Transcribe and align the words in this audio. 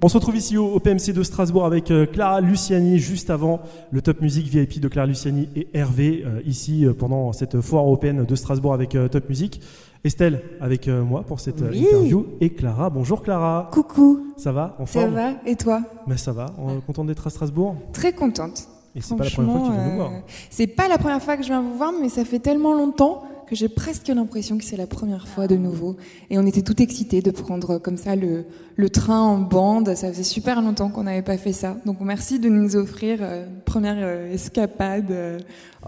On 0.00 0.08
se 0.08 0.14
retrouve 0.16 0.36
ici 0.36 0.56
au, 0.56 0.66
au 0.66 0.78
PMC 0.78 1.12
de 1.12 1.22
Strasbourg 1.24 1.64
avec 1.66 1.90
euh, 1.90 2.06
Clara 2.06 2.40
Luciani, 2.40 2.98
juste 2.98 3.30
avant 3.30 3.60
le 3.90 4.00
Top 4.00 4.20
Music 4.20 4.46
VIP 4.46 4.78
de 4.80 4.86
Clara 4.86 5.08
Luciani 5.08 5.48
et 5.56 5.66
Hervé, 5.74 6.22
euh, 6.24 6.40
ici 6.46 6.86
euh, 6.86 6.92
pendant 6.94 7.32
cette 7.32 7.60
foire 7.60 7.82
européenne 7.84 8.24
de 8.24 8.34
Strasbourg 8.36 8.72
avec 8.72 8.90
Top 9.10 9.28
Music. 9.28 9.60
Estelle 10.04 10.42
avec 10.60 10.86
moi 10.86 11.24
pour 11.24 11.40
cette 11.40 11.60
Oui. 11.60 11.80
interview 11.80 12.26
et 12.40 12.50
Clara. 12.50 12.88
Bonjour 12.88 13.20
Clara. 13.22 13.68
Coucou, 13.72 14.28
Ça 14.36 14.52
va 14.52 14.76
En 14.78 14.86
ça 14.86 15.00
forme? 15.00 15.14
va 15.14 15.30
Et 15.44 15.56
toi? 15.56 15.82
Mais 16.06 16.16
ça 16.16 16.30
va. 16.30 16.46
On 16.56 16.78
est 16.78 16.86
content 16.86 17.04
d'être 17.04 17.26
à 17.26 17.30
Strasbourg? 17.30 17.74
Très 17.92 18.12
contente. 18.12 18.68
Et 18.94 19.00
c'est 19.00 19.16
pas 19.16 19.24
la 19.24 19.30
première 19.30 19.50
fois 19.52 19.60
que 19.62 19.66
tu 19.66 19.72
viens 19.72 19.90
nous 19.90 19.96
voir. 19.96 20.10
C'est 20.50 20.66
pas 20.68 20.86
la 20.88 20.98
première 20.98 21.20
fois 21.22 21.36
que 21.36 21.42
je 21.42 21.48
viens 21.48 21.60
vous 21.62 21.76
voir, 21.76 21.92
mais 22.00 22.08
ça 22.08 22.24
fait 22.24 22.38
tellement 22.38 22.74
longtemps 22.74 23.24
que 23.48 23.56
j'ai 23.56 23.68
presque 23.68 24.08
l'impression 24.08 24.58
que 24.58 24.64
c'est 24.64 24.76
la 24.76 24.86
première 24.86 25.26
fois 25.26 25.46
de 25.46 25.56
nouveau. 25.56 25.96
Et 26.30 26.38
on 26.38 26.46
était 26.46 26.62
tout 26.62 26.80
excités 26.82 27.22
de 27.22 27.30
prendre 27.30 27.78
comme 27.78 27.96
ça 27.96 28.14
le, 28.14 28.44
le 28.76 28.90
train 28.90 29.20
en 29.20 29.38
bande. 29.38 29.94
Ça 29.94 30.08
faisait 30.12 30.22
super 30.22 30.60
longtemps 30.60 30.90
qu'on 30.90 31.04
n'avait 31.04 31.22
pas 31.22 31.38
fait 31.38 31.52
ça. 31.52 31.76
Donc 31.86 32.00
merci 32.00 32.38
de 32.38 32.48
nous 32.48 32.76
offrir 32.76 33.18
euh, 33.22 33.46
une 33.46 33.60
première 33.62 33.96
euh, 33.98 34.32
escapade 34.32 35.10
euh, 35.10 35.38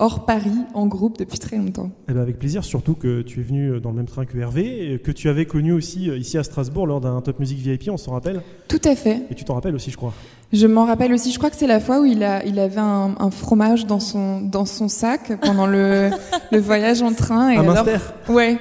hors 0.01 0.25
Paris 0.25 0.51
en 0.75 0.87
groupe 0.87 1.19
depuis 1.19 1.39
très 1.39 1.57
longtemps. 1.57 1.91
Eh 2.09 2.13
ben 2.13 2.21
avec 2.21 2.39
plaisir, 2.39 2.65
surtout 2.65 2.95
que 2.95 3.23
tu 3.23 3.41
es 3.41 3.43
venu 3.43 3.81
dans 3.81 3.91
le 3.91 3.97
même 3.97 4.07
train 4.07 4.25
que 4.25 4.37
Hervé, 4.39 4.93
et 4.93 4.99
que 4.99 5.13
tu 5.13 5.29
avais 5.29 5.47
connu 5.47 5.73
aussi 5.73 6.09
euh, 6.09 6.17
ici 6.17 6.39
à 6.39 6.43
Strasbourg 6.43 6.87
lors 6.87 7.01
d'un 7.01 7.21
Top 7.21 7.39
Music 7.39 7.59
VIP, 7.59 7.91
on 7.91 7.97
s'en 7.97 8.13
rappelle. 8.13 8.43
Tout 8.69 8.81
à 8.85 8.97
fait. 8.97 9.23
Et 9.31 9.35
tu 9.35 9.45
t'en 9.45 9.55
rappelles 9.55 9.75
aussi, 9.75 9.91
je 9.91 9.97
crois. 9.97 10.15
Je 10.53 10.67
m'en 10.67 10.85
rappelle 10.85 11.13
aussi, 11.13 11.31
je 11.33 11.39
crois 11.39 11.51
que 11.51 11.57
c'est 11.57 11.67
la 11.69 11.79
fois 11.79 12.01
où 12.01 12.05
il, 12.05 12.25
a, 12.25 12.45
il 12.45 12.59
avait 12.59 12.81
un, 12.81 13.15
un 13.19 13.31
fromage 13.31 13.87
dans 13.87 14.01
son, 14.01 14.41
dans 14.41 14.65
son 14.67 14.89
sac 14.89 15.33
pendant 15.43 15.67
le, 15.67 16.11
le 16.51 16.59
voyage 16.59 17.03
en 17.03 17.13
train. 17.13 17.51
Et 17.51 17.57
Un 17.57 17.69
alors, 17.69 17.87
Ouais. 18.29 18.59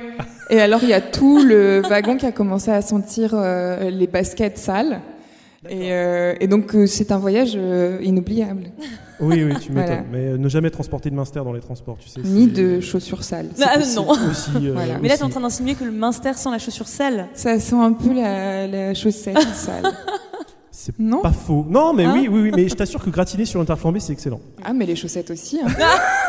Et 0.52 0.60
alors 0.62 0.82
il 0.84 0.90
y 0.90 0.94
a 0.94 1.02
tout 1.02 1.44
le 1.44 1.82
wagon 1.88 2.18
qui 2.18 2.26
a 2.28 2.32
commencé 2.32 2.70
à 2.72 2.82
sentir 2.82 3.32
euh, 3.34 3.90
les 3.90 4.08
baskets 4.08 4.58
sales. 4.60 5.00
Et, 5.68 5.92
euh, 5.92 6.36
et 6.40 6.48
donc 6.48 6.74
euh, 6.74 6.86
c'est 6.88 7.12
un 7.12 7.18
voyage 7.18 7.54
euh, 7.56 7.98
inoubliable. 8.02 8.72
Oui, 9.20 9.44
oui, 9.44 9.54
tu 9.60 9.72
m'étonnes. 9.74 9.86
Voilà. 9.96 10.04
Mais 10.12 10.20
euh, 10.30 10.38
ne 10.38 10.48
jamais 10.48 10.70
transporter 10.70 11.10
de 11.10 11.16
Munster 11.16 11.42
dans 11.44 11.52
les 11.54 11.60
transports, 11.60 11.98
tu 12.00 12.08
sais. 12.08 12.22
Ni 12.24 12.48
de 12.48 12.80
chaussures 12.80 13.24
sales. 13.24 13.50
Ah, 13.62 13.78
non. 13.96 14.10
Aussi, 14.12 14.52
euh, 14.56 14.72
Voilà. 14.74 14.94
Mais 15.02 15.10
là, 15.10 15.18
t'es 15.18 15.24
en 15.24 15.26
aussi- 15.26 15.32
train 15.34 15.42
d'insinuer 15.42 15.74
que 15.76 15.84
le 15.84 15.92
Minster 15.92 16.32
sent 16.36 16.50
la 16.52 16.60
chaussure 16.60 16.88
sale. 16.88 17.28
Ça 17.34 17.60
sent 17.60 17.76
un 17.76 17.92
peu 17.94 18.14
la, 18.14 18.68
la 18.68 18.94
chaussette 18.94 19.38
sale. 19.54 19.84
C'est 20.98 21.04
Non 21.04 21.22
pas 21.22 21.32
faux. 21.32 21.66
Non, 21.70 21.94
mais 21.94 22.06
Hein 22.06 22.14
oui, 22.16 22.28
oui, 22.32 22.42
oui, 22.44 22.52
mais 22.56 22.68
je 22.68 22.76
t'assure 22.76 23.04
que 23.04 23.10
gratiner 23.10 23.46
sur 23.46 23.62
interflambé, 23.62 24.00
c'est 24.00 24.14
excellent. 24.14 24.42
Ah 24.64 24.74
mais 24.74 24.86
les 24.86 24.96
chaussettes 24.96 25.32
aussi. 25.32 25.60
Hein. 25.62 25.68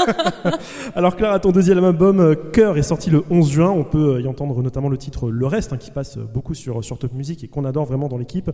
Alors 0.95 1.17
Clara, 1.17 1.39
ton 1.39 1.51
deuxième 1.53 1.83
album, 1.85 2.21
euh, 2.21 2.35
Cœur, 2.35 2.77
est 2.77 2.83
sorti 2.83 3.11
le 3.11 3.23
11 3.31 3.51
juin. 3.51 3.71
On 3.71 3.85
peut 3.85 4.17
euh, 4.17 4.21
y 4.21 4.27
entendre 4.27 4.63
notamment 4.63 4.89
le 4.89 4.99
titre 4.99 5.31
Le 5.31 5.47
Reste, 5.47 5.73
hein, 5.73 5.77
qui 5.77 5.91
passe 5.91 6.19
euh, 6.19 6.25
beaucoup 6.33 6.55
sur, 6.55 6.85
sur 6.85 6.99
Top 6.99 7.13
Music 7.15 7.43
et 7.45 7.49
qu'on 7.49 7.65
adore 7.65 7.87
vraiment 7.87 8.09
dans 8.09 8.19
l'équipe. 8.19 8.51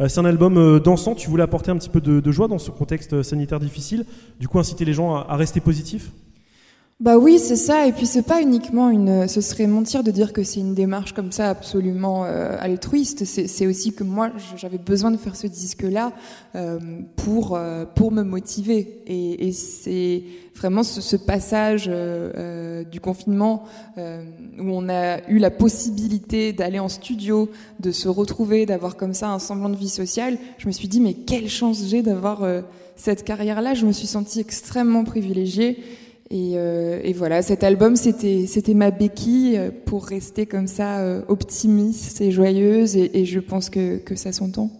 Euh, 0.00 0.08
c'est 0.08 0.20
un 0.20 0.24
album 0.24 0.80
dansant. 0.80 1.14
Tu 1.14 1.30
voulais 1.30 1.42
apporter 1.42 1.70
un 1.70 1.76
petit 1.76 1.90
peu 1.90 2.00
de, 2.00 2.20
de 2.20 2.32
joie 2.32 2.48
dans 2.48 2.58
ce 2.58 2.70
contexte 2.70 3.22
sanitaire 3.22 3.60
difficile. 3.60 4.04
Du 4.40 4.48
coup, 4.48 4.58
inciter 4.58 4.84
les 4.84 4.92
gens 4.92 5.14
à, 5.14 5.26
à 5.28 5.36
rester 5.36 5.60
positifs? 5.60 6.10
Bah 7.00 7.16
oui, 7.16 7.38
c'est 7.38 7.54
ça. 7.54 7.86
Et 7.86 7.92
puis 7.92 8.06
c'est 8.06 8.22
pas 8.22 8.42
uniquement 8.42 8.90
une. 8.90 9.28
Ce 9.28 9.40
serait 9.40 9.68
mentir 9.68 10.02
de 10.02 10.10
dire 10.10 10.32
que 10.32 10.42
c'est 10.42 10.58
une 10.58 10.74
démarche 10.74 11.12
comme 11.12 11.30
ça 11.30 11.48
absolument 11.48 12.24
euh, 12.24 12.56
altruiste. 12.58 13.24
C'est 13.24 13.66
aussi 13.68 13.92
que 13.92 14.02
moi, 14.02 14.32
j'avais 14.56 14.78
besoin 14.78 15.12
de 15.12 15.16
faire 15.16 15.36
ce 15.36 15.46
disque-là 15.46 16.12
euh, 16.56 16.80
pour 17.14 17.54
euh, 17.54 17.84
pour 17.84 18.10
me 18.10 18.24
motiver. 18.24 19.00
Et, 19.06 19.46
et 19.46 19.52
c'est 19.52 20.24
vraiment 20.56 20.82
ce, 20.82 21.00
ce 21.00 21.14
passage 21.14 21.84
euh, 21.86 22.32
euh, 22.36 22.82
du 22.84 22.98
confinement 22.98 23.62
euh, 23.96 24.24
où 24.58 24.64
on 24.64 24.88
a 24.88 25.24
eu 25.28 25.38
la 25.38 25.52
possibilité 25.52 26.52
d'aller 26.52 26.80
en 26.80 26.88
studio, 26.88 27.48
de 27.78 27.92
se 27.92 28.08
retrouver, 28.08 28.66
d'avoir 28.66 28.96
comme 28.96 29.14
ça 29.14 29.30
un 29.30 29.38
semblant 29.38 29.68
de 29.68 29.76
vie 29.76 29.88
sociale. 29.88 30.36
Je 30.58 30.66
me 30.66 30.72
suis 30.72 30.88
dit 30.88 31.00
mais 31.00 31.14
quelle 31.14 31.48
chance 31.48 31.80
j'ai 31.86 32.02
d'avoir 32.02 32.44
cette 32.96 33.22
carrière-là. 33.22 33.74
Je 33.74 33.86
me 33.86 33.92
suis 33.92 34.08
sentie 34.08 34.40
extrêmement 34.40 35.04
privilégiée. 35.04 35.78
Et, 36.30 36.52
euh, 36.56 37.00
et 37.02 37.12
voilà, 37.14 37.40
cet 37.40 37.64
album, 37.64 37.96
c'était 37.96 38.46
c'était 38.46 38.74
ma 38.74 38.90
béquille 38.90 39.56
euh, 39.56 39.70
pour 39.86 40.04
rester 40.04 40.44
comme 40.44 40.66
ça 40.66 40.98
euh, 40.98 41.22
optimiste 41.28 42.20
et 42.20 42.30
joyeuse. 42.30 42.96
Et, 42.96 43.20
et 43.20 43.24
je 43.24 43.40
pense 43.40 43.70
que, 43.70 43.96
que 43.96 44.14
ça 44.14 44.32
s'entend. 44.32 44.70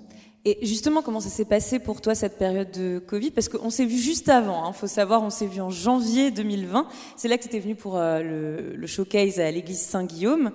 Et 0.44 0.58
justement, 0.62 1.02
comment 1.02 1.20
ça 1.20 1.30
s'est 1.30 1.44
passé 1.44 1.78
pour 1.78 2.00
toi 2.00 2.14
cette 2.14 2.38
période 2.38 2.70
de 2.70 3.00
Covid? 3.00 3.32
Parce 3.32 3.48
qu'on 3.48 3.70
s'est 3.70 3.84
vu 3.84 3.98
juste 3.98 4.28
avant. 4.28 4.68
Il 4.68 4.74
faut 4.74 4.86
savoir, 4.86 5.22
on 5.22 5.30
s'est 5.30 5.46
vu 5.46 5.60
en 5.60 5.70
janvier 5.70 6.30
2020. 6.30 6.86
C'est 7.16 7.28
là 7.28 7.36
que 7.36 7.42
tu 7.42 7.48
étais 7.48 7.58
venu 7.58 7.74
pour 7.74 7.96
euh, 7.96 8.22
le, 8.22 8.76
le 8.76 8.86
showcase 8.86 9.40
à 9.40 9.50
l'église 9.50 9.80
Saint-Guillaume. 9.80 10.52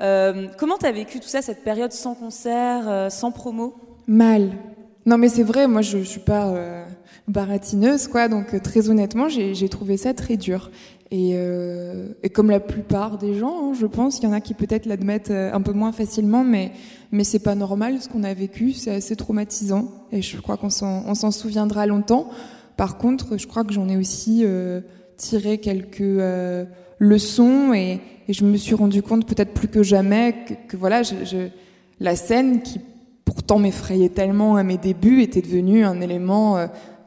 Euh, 0.00 0.48
comment 0.58 0.78
tu 0.78 0.86
as 0.86 0.92
vécu 0.92 1.20
tout 1.20 1.28
ça, 1.28 1.42
cette 1.42 1.62
période 1.62 1.92
sans 1.92 2.14
concert, 2.14 2.88
euh, 2.88 3.10
sans 3.10 3.30
promo? 3.32 3.74
Mal. 4.06 4.50
Non, 5.06 5.18
mais 5.18 5.28
c'est 5.28 5.42
vrai, 5.42 5.66
moi, 5.66 5.82
je, 5.82 5.98
je 5.98 6.04
suis 6.04 6.20
pas 6.20 6.48
euh, 6.48 6.84
baratineuse, 7.28 8.08
quoi. 8.08 8.28
Donc, 8.28 8.54
euh, 8.54 8.58
très 8.58 8.90
honnêtement, 8.90 9.28
j'ai 9.28 9.68
trouvé 9.68 9.96
ça 9.96 10.14
très 10.14 10.36
dur. 10.36 10.70
Et, 11.12 11.32
euh, 11.34 12.08
comme 12.32 12.50
la 12.50 12.60
plupart 12.60 13.18
des 13.18 13.34
gens, 13.34 13.70
hein, 13.70 13.72
je 13.78 13.86
pense, 13.86 14.18
il 14.18 14.24
y 14.24 14.26
en 14.26 14.32
a 14.32 14.40
qui 14.40 14.54
peut-être 14.54 14.86
l'admettent 14.86 15.30
euh, 15.32 15.52
un 15.52 15.60
peu 15.60 15.72
moins 15.72 15.90
facilement, 15.92 16.44
mais 16.44 16.70
mais 17.12 17.24
c'est 17.24 17.40
pas 17.40 17.56
normal 17.56 18.00
ce 18.00 18.08
qu'on 18.08 18.22
a 18.22 18.32
vécu, 18.32 18.72
c'est 18.72 18.92
assez 18.92 19.16
traumatisant. 19.16 19.90
Et 20.12 20.22
je 20.22 20.36
crois 20.40 20.56
qu'on 20.56 20.70
s'en 20.70 21.30
souviendra 21.32 21.84
longtemps. 21.86 22.28
Par 22.76 22.98
contre, 22.98 23.36
je 23.36 23.48
crois 23.48 23.64
que 23.64 23.72
j'en 23.72 23.88
ai 23.88 23.96
aussi 23.96 24.44
tiré 25.16 25.58
quelques 25.58 26.04
leçons 27.00 27.72
et, 27.74 28.00
je 28.28 28.44
me 28.44 28.56
suis 28.56 28.76
rendu 28.76 29.02
compte 29.02 29.26
peut-être 29.26 29.52
plus 29.52 29.66
que 29.66 29.82
jamais 29.82 30.36
que, 30.68 30.76
voilà, 30.76 31.02
je- 31.02 31.48
la 31.98 32.14
scène 32.14 32.62
qui 32.62 32.80
pourtant 33.24 33.58
m'effrayait 33.58 34.08
tellement 34.08 34.54
à 34.54 34.62
mes 34.62 34.76
débuts 34.78 35.22
était 35.22 35.42
devenue 35.42 35.84
un 35.84 36.00
élément 36.00 36.56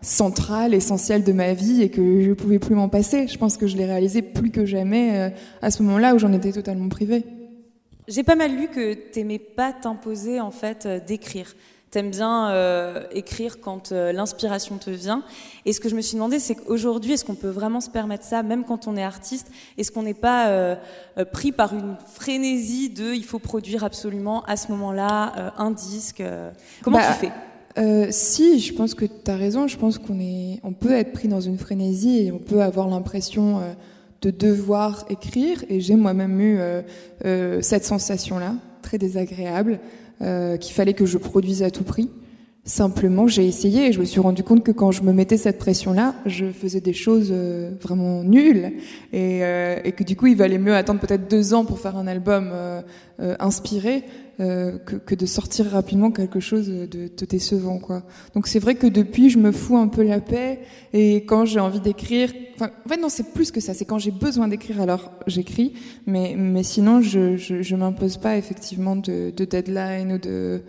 euh, 0.04 0.06
central, 0.06 0.74
essentiel 0.74 1.24
de 1.24 1.34
ma 1.34 1.54
vie 1.54 1.82
et 1.82 1.90
que 1.90 2.22
je 2.24 2.34
pouvais 2.34 2.60
plus 2.60 2.76
m'en 2.76 2.90
passer. 2.90 3.28
Je 3.28 3.38
pense 3.38 3.58
que 3.58 3.68
je 3.68 3.78
l'ai 3.78 3.86
réalisé 3.86 4.22
plus 4.22 4.52
que 4.52 4.66
jamais 4.66 5.18
euh, 5.18 5.30
à 5.62 5.72
ce 5.72 5.84
moment-là 5.84 6.16
où 6.16 6.20
j'en 6.20 6.34
étais 6.34 6.52
totalement 6.52 6.90
privée. 6.90 7.26
J'ai 8.08 8.24
pas 8.24 8.36
mal 8.36 8.54
lu 8.56 8.68
que 8.68 8.94
t'aimais 8.94 9.40
pas 9.40 9.72
t'imposer 9.74 10.42
en 10.42 10.52
fait 10.52 10.86
euh, 10.86 11.00
d'écrire. 11.00 11.56
T'aimes 11.90 12.10
bien 12.10 12.50
euh, 12.50 13.04
écrire 13.12 13.62
quand 13.62 13.92
euh, 13.92 14.12
l'inspiration 14.12 14.78
te 14.80 14.90
vient. 14.90 15.24
Et 15.66 15.74
ce 15.74 15.80
que 15.80 15.90
je 15.90 15.96
me 15.96 16.02
suis 16.02 16.16
demandé, 16.16 16.40
c'est 16.40 16.56
qu'aujourd'hui, 16.56 17.14
est-ce 17.14 17.24
qu'on 17.24 17.36
peut 17.36 17.50
vraiment 17.52 17.82
se 17.82 17.90
permettre 17.92 18.24
ça, 18.26 18.42
même 18.42 18.64
quand 18.66 18.88
on 18.88 18.98
est 18.98 19.04
artiste? 19.04 19.52
Est-ce 19.78 19.92
qu'on 19.92 20.02
n'est 20.02 20.16
pas 20.16 20.48
euh, 20.48 20.76
pris 21.32 21.52
par 21.52 21.74
une 21.74 21.96
frénésie 22.16 22.90
de 22.90 23.14
il 23.14 23.24
faut 23.24 23.38
produire 23.38 23.84
absolument 23.84 24.42
à 24.46 24.56
ce 24.58 24.72
moment-là 24.72 25.54
un 25.60 25.70
disque 25.70 26.24
Comment 26.82 26.98
Bah, 26.98 27.06
tu 27.14 27.28
fais? 27.28 27.32
Euh, 27.78 28.08
si, 28.12 28.60
je 28.60 28.74
pense 28.74 28.94
que 28.94 29.06
tu 29.06 29.32
as 29.32 29.36
raison. 29.36 29.68
Je 29.68 29.78
pense 29.78 29.98
qu'on 29.98 30.20
est, 30.20 30.60
on 30.64 30.74
peut 30.74 30.94
être 30.94 31.12
pris 31.12 31.28
dans 31.28 31.42
une 31.42 31.58
frénésie 31.58 32.26
et 32.26 32.32
on 32.32 32.40
peut 32.40 32.62
avoir 32.62 32.88
l'impression 32.88 33.60
euh, 33.60 33.74
de 34.24 34.32
devoir 34.32 35.06
écrire. 35.10 35.64
Et 35.70 35.82
j'ai 35.82 35.96
moi-même 35.96 36.40
eu 36.40 36.58
euh, 36.60 36.82
euh, 37.26 37.60
cette 37.62 37.86
sensation-là, 37.86 38.56
très 38.82 38.98
désagréable, 38.98 39.80
euh, 40.22 40.58
qu'il 40.58 40.74
fallait 40.74 40.94
que 40.94 41.06
je 41.06 41.18
produise 41.18 41.62
à 41.62 41.70
tout 41.70 41.84
prix. 41.84 42.10
Simplement, 42.66 43.28
j'ai 43.28 43.46
essayé 43.46 43.88
et 43.88 43.92
je 43.92 44.00
me 44.00 44.06
suis 44.06 44.22
rendu 44.22 44.42
compte 44.42 44.64
que 44.64 44.72
quand 44.72 44.92
je 44.92 45.04
me 45.04 45.12
mettais 45.12 45.36
cette 45.36 45.58
pression-là, 45.58 46.16
je 46.26 46.46
faisais 46.46 46.80
des 46.80 46.94
choses 46.94 47.30
vraiment 47.82 48.24
nulles 48.24 48.72
et, 49.12 49.40
et 49.84 49.92
que 49.92 50.06
du 50.06 50.16
coup, 50.16 50.28
il 50.28 50.38
valait 50.38 50.58
mieux 50.58 50.74
attendre 50.74 51.02
peut-être 51.02 51.30
deux 51.30 51.54
ans 51.54 51.66
pour 51.66 51.80
faire 51.80 51.98
un 51.98 52.08
album 52.08 52.54
inspiré 53.20 54.06
euh, 54.40 54.80
que, 54.80 55.14
de 55.14 55.26
sortir 55.28 55.68
rapidement 55.68 56.10
quelque 56.10 56.40
chose 56.40 56.68
de, 56.68 56.86
de 56.86 57.26
décevant, 57.26 57.78
quoi. 57.78 58.02
Donc 58.34 58.48
c'est 58.48 58.58
vrai 58.58 58.74
que 58.74 58.88
depuis, 58.88 59.30
je 59.30 59.38
me 59.38 59.52
fous 59.52 59.78
un 59.78 59.88
peu 59.88 60.02
la 60.02 60.22
paix 60.22 60.62
et 60.92 61.18
quand 61.18 61.46
j'ai 61.46 61.60
envie 61.60 61.80
d'écrire, 61.80 62.34
enfin, 62.56 62.72
en 62.84 62.90
fait 62.90 62.98
non, 62.98 63.10
c'est 63.10 63.32
plus 63.32 63.52
que 63.52 63.60
ça. 63.60 63.76
C'est 63.76 63.86
quand 63.86 64.00
j'ai 64.00 64.10
besoin 64.10 64.48
d'écrire, 64.48 64.82
alors 64.82 65.12
j'écris. 65.28 65.74
Mais 66.08 66.34
mais 66.36 66.64
sinon, 66.64 67.00
je 67.00 67.38
je, 67.38 67.76
m'impose 67.76 68.18
pas 68.18 68.36
effectivement 68.36 68.96
de, 68.96 69.30
de 69.30 69.46
deadline 69.46 70.14
ou 70.14 70.18
de 70.18 70.64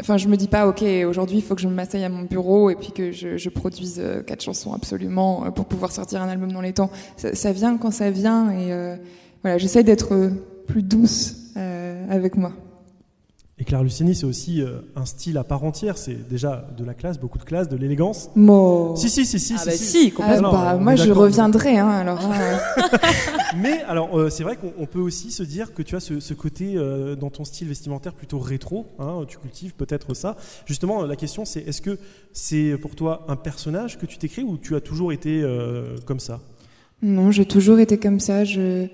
Enfin, 0.00 0.16
je 0.16 0.28
me 0.28 0.36
dis 0.36 0.48
pas, 0.48 0.68
ok, 0.68 0.84
aujourd'hui, 1.08 1.38
il 1.38 1.42
faut 1.42 1.56
que 1.56 1.60
je 1.60 1.68
m'asseye 1.68 2.04
à 2.04 2.08
mon 2.08 2.22
bureau 2.22 2.70
et 2.70 2.76
puis 2.76 2.92
que 2.92 3.10
je, 3.10 3.48
produise 3.48 3.98
euh, 3.98 4.22
quatre 4.22 4.42
chansons 4.42 4.72
absolument 4.72 5.44
euh, 5.44 5.50
pour 5.50 5.66
pouvoir 5.66 5.90
sortir 5.90 6.22
un 6.22 6.28
album 6.28 6.52
dans 6.52 6.60
les 6.60 6.72
temps. 6.72 6.90
Ça, 7.16 7.52
vient 7.52 7.76
quand 7.78 7.90
ça 7.90 8.12
vient 8.12 8.52
et 8.52 8.96
voilà, 9.42 9.58
j'essaye 9.58 9.82
d'être 9.82 10.30
plus 10.68 10.82
douce 10.84 11.39
avec 12.08 12.36
moi. 12.36 12.52
Et 13.58 13.64
Clara 13.64 13.84
Luciani, 13.84 14.14
c'est 14.14 14.24
aussi 14.24 14.62
euh, 14.62 14.80
un 14.96 15.04
style 15.04 15.36
à 15.36 15.44
part 15.44 15.64
entière. 15.64 15.98
C'est 15.98 16.26
déjà 16.30 16.66
de 16.78 16.82
la 16.82 16.94
classe, 16.94 17.20
beaucoup 17.20 17.36
de 17.36 17.44
classe, 17.44 17.68
de 17.68 17.76
l'élégance. 17.76 18.30
Mo. 18.34 18.94
Si, 18.96 19.10
si, 19.10 19.26
si, 19.26 19.38
si. 19.38 19.52
Ah 19.58 19.62
bah 19.66 19.72
si, 19.72 20.06
Ah, 20.14 20.16
complètement. 20.16 20.52
bah, 20.52 20.76
moi, 20.78 20.96
je 20.96 21.10
reviendrai. 21.12 21.76
Hein, 21.76 21.90
alors, 21.90 22.20
hein, 22.24 22.58
Mais 23.58 23.82
alors, 23.82 24.18
euh, 24.18 24.30
c'est 24.30 24.44
vrai 24.44 24.56
qu'on 24.56 24.72
on 24.78 24.86
peut 24.86 24.98
aussi 25.00 25.30
se 25.30 25.42
dire 25.42 25.74
que 25.74 25.82
tu 25.82 25.94
as 25.94 26.00
ce, 26.00 26.20
ce 26.20 26.32
côté 26.32 26.72
euh, 26.76 27.16
dans 27.16 27.28
ton 27.28 27.44
style 27.44 27.68
vestimentaire 27.68 28.14
plutôt 28.14 28.38
rétro. 28.38 28.86
hein, 28.98 29.24
tu 29.28 29.36
cultives 29.36 29.74
peut-être 29.74 30.14
ça. 30.14 30.36
Justement, 30.64 31.02
la 31.04 31.16
question 31.16 31.44
c'est 31.44 31.60
est-ce 31.60 31.82
que 31.82 31.98
c'est 32.32 32.78
pour 32.80 32.94
toi 32.94 33.26
un 33.28 33.36
personnage 33.36 33.98
que 33.98 34.06
tu 34.06 34.16
t'écris 34.16 34.42
ou 34.42 34.56
tu 34.56 34.74
as 34.74 34.80
toujours 34.80 35.12
été 35.12 35.42
euh, 35.42 35.96
comme 36.06 36.20
ça? 36.20 36.40
Non, 37.02 37.30
j'ai 37.30 37.44
toujours 37.44 37.78
été 37.78 37.98
comme 37.98 38.20
ça. 38.20 38.44
Je, 38.44 38.86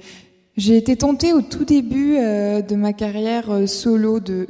j'ai 0.56 0.76
été 0.76 0.96
tentée 0.96 1.32
au 1.32 1.42
tout 1.42 1.64
début 1.64 2.16
euh, 2.16 2.62
de 2.62 2.76
ma 2.76 2.92
carrière 2.92 3.50
euh, 3.50 3.66
solo 3.66 4.20
de, 4.20 4.46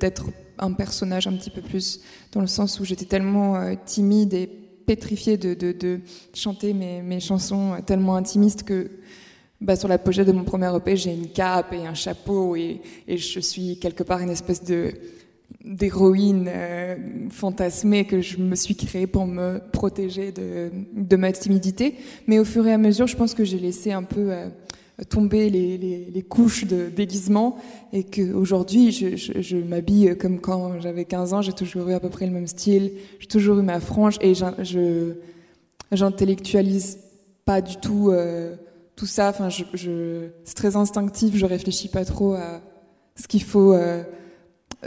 d'être 0.00 0.26
un 0.58 0.72
personnage 0.72 1.26
un 1.26 1.32
petit 1.32 1.50
peu 1.50 1.60
plus, 1.60 2.00
dans 2.32 2.40
le 2.40 2.46
sens 2.46 2.80
où 2.80 2.84
j'étais 2.84 3.04
tellement 3.04 3.56
euh, 3.56 3.74
timide 3.84 4.32
et 4.34 4.46
pétrifiée 4.46 5.36
de, 5.36 5.54
de, 5.54 5.72
de 5.72 6.00
chanter 6.34 6.72
mes, 6.72 7.02
mes, 7.02 7.20
chansons 7.20 7.76
tellement 7.84 8.16
intimistes 8.16 8.62
que 8.62 8.90
bah, 9.60 9.76
sur 9.76 9.88
la 9.88 9.98
pochette 9.98 10.26
de 10.26 10.32
mon 10.32 10.44
premier 10.44 10.74
EP, 10.74 10.96
j'ai 10.96 11.12
une 11.12 11.28
cape 11.28 11.74
et 11.74 11.86
un 11.86 11.94
chapeau 11.94 12.56
et, 12.56 12.80
et, 13.06 13.18
je 13.18 13.40
suis 13.40 13.78
quelque 13.78 14.02
part 14.02 14.20
une 14.20 14.30
espèce 14.30 14.64
de 14.64 14.92
d'héroïne 15.64 16.48
fantasmée 17.28 18.06
que 18.06 18.22
je 18.22 18.38
me 18.38 18.54
suis 18.54 18.76
créée 18.76 19.06
pour 19.06 19.26
me 19.26 19.58
protéger 19.72 20.32
de, 20.32 20.70
de, 20.94 21.16
ma 21.16 21.32
timidité. 21.32 21.96
Mais 22.28 22.38
au 22.38 22.44
fur 22.44 22.66
et 22.66 22.72
à 22.72 22.78
mesure, 22.78 23.08
je 23.08 23.16
pense 23.16 23.34
que 23.34 23.44
j'ai 23.44 23.58
laissé 23.58 23.92
un 23.92 24.04
peu 24.04 24.32
tomber 25.08 25.48
les, 25.50 25.78
les, 25.78 26.22
couches 26.22 26.66
de 26.66 26.88
déguisement 26.88 27.56
et 27.92 28.04
qu'aujourd'hui, 28.04 28.92
je, 28.92 29.16
je, 29.16 29.40
je 29.40 29.56
m'habille 29.56 30.16
comme 30.16 30.40
quand 30.40 30.80
j'avais 30.80 31.04
15 31.04 31.32
ans. 31.34 31.42
J'ai 31.42 31.52
toujours 31.52 31.88
eu 31.88 31.94
à 31.94 32.00
peu 32.00 32.10
près 32.10 32.26
le 32.26 32.32
même 32.32 32.46
style. 32.46 32.92
J'ai 33.18 33.26
toujours 33.26 33.58
eu 33.58 33.62
ma 33.62 33.80
frange 33.80 34.18
et 34.20 34.34
j'intellectualise 35.92 36.98
pas 37.44 37.60
du 37.60 37.76
tout 37.76 38.10
euh, 38.10 38.54
tout 38.96 39.06
ça. 39.06 39.30
Enfin, 39.30 39.48
je, 39.48 39.64
je 39.74 40.28
c'est 40.44 40.54
très 40.54 40.76
instinctif. 40.76 41.34
Je 41.34 41.46
réfléchis 41.46 41.88
pas 41.88 42.04
trop 42.04 42.34
à 42.34 42.60
ce 43.16 43.26
qu'il 43.26 43.42
faut 43.42 43.72
euh, 43.72 44.02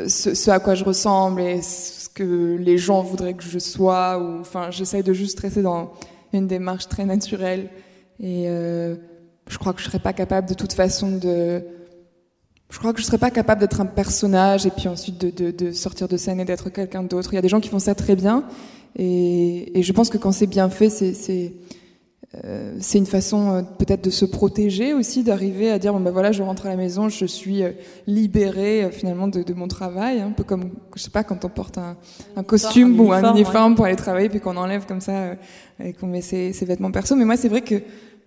ce, 0.08 0.34
ce, 0.34 0.52
à 0.52 0.60
quoi 0.60 0.76
je 0.76 0.84
ressemble 0.84 1.42
et 1.42 1.62
ce 1.62 2.10
que 2.10 2.56
les 2.58 2.78
gens 2.78 3.02
voudraient 3.02 3.34
que 3.34 3.44
je 3.44 3.60
sois. 3.60 4.20
Ou, 4.20 4.42
enfin, 4.42 4.70
j'essaye 4.70 5.04
de 5.04 5.14
juste 5.14 5.40
rester 5.40 5.62
dans 5.62 5.92
une 6.34 6.48
démarche 6.48 6.88
très 6.88 7.06
naturelle. 7.06 7.70
Et 8.20 8.46
euh, 8.48 8.96
je 9.48 9.58
crois 9.58 9.74
que 9.74 9.80
je 9.82 9.86
serais 9.86 10.00
pas 10.00 10.14
capable 10.14 10.48
de 10.48 10.54
toute 10.54 10.74
façon 10.74 11.18
de. 11.18 11.64
Je 12.70 12.80
crois 12.80 12.94
que 12.94 13.00
je 13.00 13.06
serais 13.06 13.20
pas 13.20 13.30
capable 13.30 13.62
d'être 13.62 13.82
un 13.82 13.86
personnage 13.86 14.66
et 14.66 14.72
puis 14.72 14.88
ensuite 14.88 15.20
de, 15.20 15.30
de, 15.30 15.52
de 15.52 15.72
sortir 15.72 16.08
de 16.08 16.18
scène 16.18 16.40
et 16.40 16.46
d'être 16.46 16.70
quelqu'un 16.70 17.04
d'autre. 17.04 17.32
Il 17.34 17.36
y 17.36 17.40
a 17.40 17.42
des 17.42 17.50
gens 17.50 17.60
qui 17.60 17.70
font 17.70 17.80
ça 17.80 17.94
très 17.94 18.16
bien. 18.16 18.46
Et, 18.96 19.78
et 19.78 19.84
je 19.84 19.94
pense 19.94 20.10
que 20.10 20.18
quand 20.18 20.32
c'est 20.32 20.48
bien 20.48 20.70
fait, 20.70 20.90
c'est 20.90 21.54
euh, 22.46 22.78
c'est 22.80 22.98
une 22.98 23.06
façon 23.06 23.52
euh, 23.52 23.62
peut-être 23.62 24.04
de 24.04 24.10
se 24.10 24.26
protéger 24.26 24.96
aussi, 24.96 25.24
d'arriver 25.24 25.70
à 25.70 25.78
dire 25.78 25.94
bon 25.94 26.00
ben 26.00 26.10
voilà, 26.10 26.32
je 26.32 26.42
rentre 26.42 26.66
à 26.66 26.70
la 26.70 26.76
maison, 26.76 27.08
je 27.08 27.26
suis 27.26 27.62
euh, 27.62 27.74
libérée 28.08 28.90
finalement 28.92 29.28
de, 29.28 29.44
de, 29.44 29.54
mon 29.54 29.68
travail, 29.68 30.20
un 30.20 30.32
peu 30.32 30.44
comme 30.44 30.72
je 30.96 31.04
sais 31.04 31.12
pas 31.12 31.24
quand 31.24 31.46
on 31.46 31.50
porte 31.50 31.78
un, 31.78 31.96
un 32.36 32.42
costume 32.42 33.00
un 33.00 33.04
ou 33.04 33.14
un 33.14 33.32
uniforme 33.34 33.74
ouais. 33.74 33.76
pour 33.76 33.86
aller 33.86 33.96
travailler 33.96 34.30
puis 34.30 34.40
qu'on 34.40 34.58
enlève 34.58 34.88
comme 34.88 35.02
ça 35.02 35.36
et 35.84 35.94
qu'on 35.94 36.08
met 36.08 36.22
ses, 36.22 36.54
ses, 36.54 36.66
vêtements 36.66 36.92
perso. 36.92 37.16
Mais 37.16 37.26
moi 37.26 37.38
c'est 37.38 37.50
vrai 37.50 37.62
que 37.62 37.76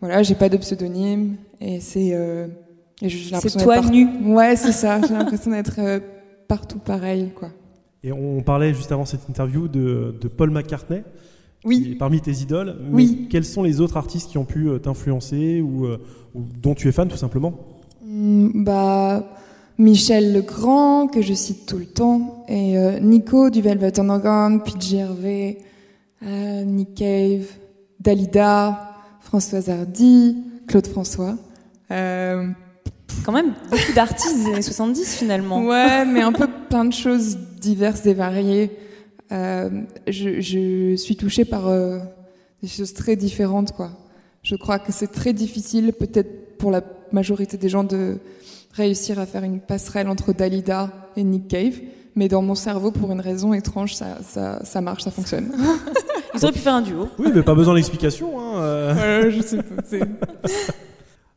voilà, 0.00 0.22
j'ai 0.22 0.34
pas 0.34 0.48
de 0.48 0.56
pseudonyme 0.56 1.36
et 1.60 1.80
c'est 1.80 2.10
euh, 2.12 2.48
l'impression 3.30 3.60
toi 3.60 3.80
nu. 3.82 4.08
Ouais, 4.24 4.56
c'est 4.56 4.72
ça. 4.72 5.00
J'ai 5.06 5.14
l'impression 5.14 5.50
d'être 5.50 5.80
partout 6.48 6.78
pareil 6.78 7.30
quoi. 7.34 7.50
Et 8.02 8.12
on 8.12 8.40
parlait 8.42 8.72
juste 8.72 8.92
avant 8.92 9.04
cette 9.04 9.28
interview 9.28 9.68
de, 9.68 10.14
de 10.20 10.28
Paul 10.28 10.50
McCartney. 10.50 11.02
Oui. 11.64 11.96
Parmi 11.98 12.20
tes 12.20 12.32
idoles. 12.32 12.76
Mais 12.80 12.94
oui. 12.94 13.26
quels 13.30 13.44
sont 13.44 13.62
les 13.62 13.80
autres 13.80 13.96
artistes 13.96 14.30
qui 14.30 14.38
ont 14.38 14.44
pu 14.44 14.68
t'influencer 14.80 15.60
ou, 15.60 15.86
euh, 15.86 15.98
ou, 16.34 16.44
dont 16.62 16.74
tu 16.74 16.88
es 16.88 16.92
fan 16.92 17.08
tout 17.08 17.16
simplement? 17.16 17.54
Mmh, 18.04 18.64
Bah. 18.64 19.24
Michel 19.78 20.32
Legrand, 20.32 21.06
que 21.06 21.20
je 21.20 21.34
cite 21.34 21.66
tout 21.66 21.76
le 21.76 21.84
temps, 21.84 22.46
et 22.48 22.78
euh, 22.78 22.98
Nico 22.98 23.50
du 23.50 23.60
Velvet 23.60 24.00
Underground, 24.00 24.62
PJ 24.64 24.94
Hervé, 24.94 25.58
euh, 26.22 26.64
Nick 26.64 26.94
Cave, 26.94 27.46
Dalida, 28.00 28.95
Françoise 29.26 29.68
Hardy, 29.68 30.36
Claude 30.68 30.86
François. 30.86 31.36
Euh, 31.90 32.48
Quand 33.24 33.32
même 33.32 33.54
beaucoup 33.68 33.92
d'artistes 33.92 34.36
des 34.36 34.52
années 34.52 34.62
70 34.62 35.16
finalement. 35.16 35.64
Ouais, 35.64 36.04
mais 36.04 36.22
un 36.22 36.32
peu 36.32 36.46
plein 36.70 36.84
de 36.84 36.92
choses 36.92 37.36
diverses 37.60 38.06
et 38.06 38.14
variées. 38.14 38.70
Euh, 39.32 39.68
je, 40.06 40.40
je, 40.40 40.94
suis 40.94 41.16
touchée 41.16 41.44
par 41.44 41.66
euh, 41.66 41.98
des 42.62 42.68
choses 42.68 42.94
très 42.94 43.16
différentes, 43.16 43.72
quoi. 43.72 43.90
Je 44.44 44.54
crois 44.54 44.78
que 44.78 44.92
c'est 44.92 45.08
très 45.08 45.32
difficile, 45.32 45.92
peut-être 45.92 46.56
pour 46.56 46.70
la 46.70 46.82
majorité 47.10 47.56
des 47.56 47.68
gens, 47.68 47.82
de 47.82 48.18
réussir 48.74 49.18
à 49.18 49.26
faire 49.26 49.42
une 49.42 49.58
passerelle 49.58 50.08
entre 50.08 50.32
Dalida 50.32 50.92
et 51.16 51.24
Nick 51.24 51.48
Cave. 51.48 51.80
Mais 52.14 52.28
dans 52.28 52.42
mon 52.42 52.54
cerveau, 52.54 52.92
pour 52.92 53.10
une 53.10 53.20
raison 53.20 53.52
étrange, 53.52 53.96
ça, 53.96 54.18
ça, 54.22 54.64
ça 54.64 54.80
marche, 54.80 55.02
ça 55.02 55.10
fonctionne. 55.10 55.52
Ils 56.36 56.44
auraient 56.44 56.52
pu 56.52 56.58
faire 56.58 56.74
un 56.74 56.82
duo. 56.82 57.08
Oui, 57.18 57.30
mais 57.34 57.42
pas 57.42 57.54
besoin 57.54 57.74
d'explication. 57.74 58.38
Hein, 58.38 58.58
euh... 58.58 59.22
ouais, 59.24 59.30
je 59.30 59.42
sais 59.42 59.58
pas. 59.58 59.82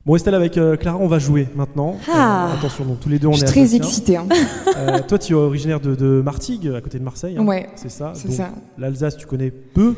Bon 0.05 0.15
Estelle 0.15 0.33
avec 0.33 0.57
euh, 0.57 0.77
Clara 0.77 0.97
on 0.97 1.07
va 1.07 1.19
jouer 1.19 1.49
maintenant. 1.55 1.97
Ah. 2.11 2.47
Euh, 2.47 2.57
attention 2.57 2.85
donc 2.85 3.01
tous 3.01 3.09
les 3.09 3.19
deux 3.19 3.27
on 3.27 3.33
je 3.33 3.43
est 3.43 3.47
suis 3.47 3.65
très 3.65 3.75
excitée. 3.75 4.15
Hein. 4.17 4.27
euh, 4.75 4.99
toi 5.07 5.19
tu 5.19 5.33
es 5.33 5.35
originaire 5.35 5.81
de, 5.81 5.93
de, 5.93 6.21
Martigues 6.21 6.71
à 6.75 6.81
côté 6.81 6.97
de 6.97 7.03
Marseille. 7.03 7.35
Hein, 7.37 7.45
ouais. 7.45 7.69
C'est 7.75 7.91
ça. 7.91 8.13
C'est 8.15 8.31
ça. 8.31 8.49
L'Alsace 8.77 9.17
tu 9.17 9.27
connais 9.27 9.51
peu. 9.51 9.95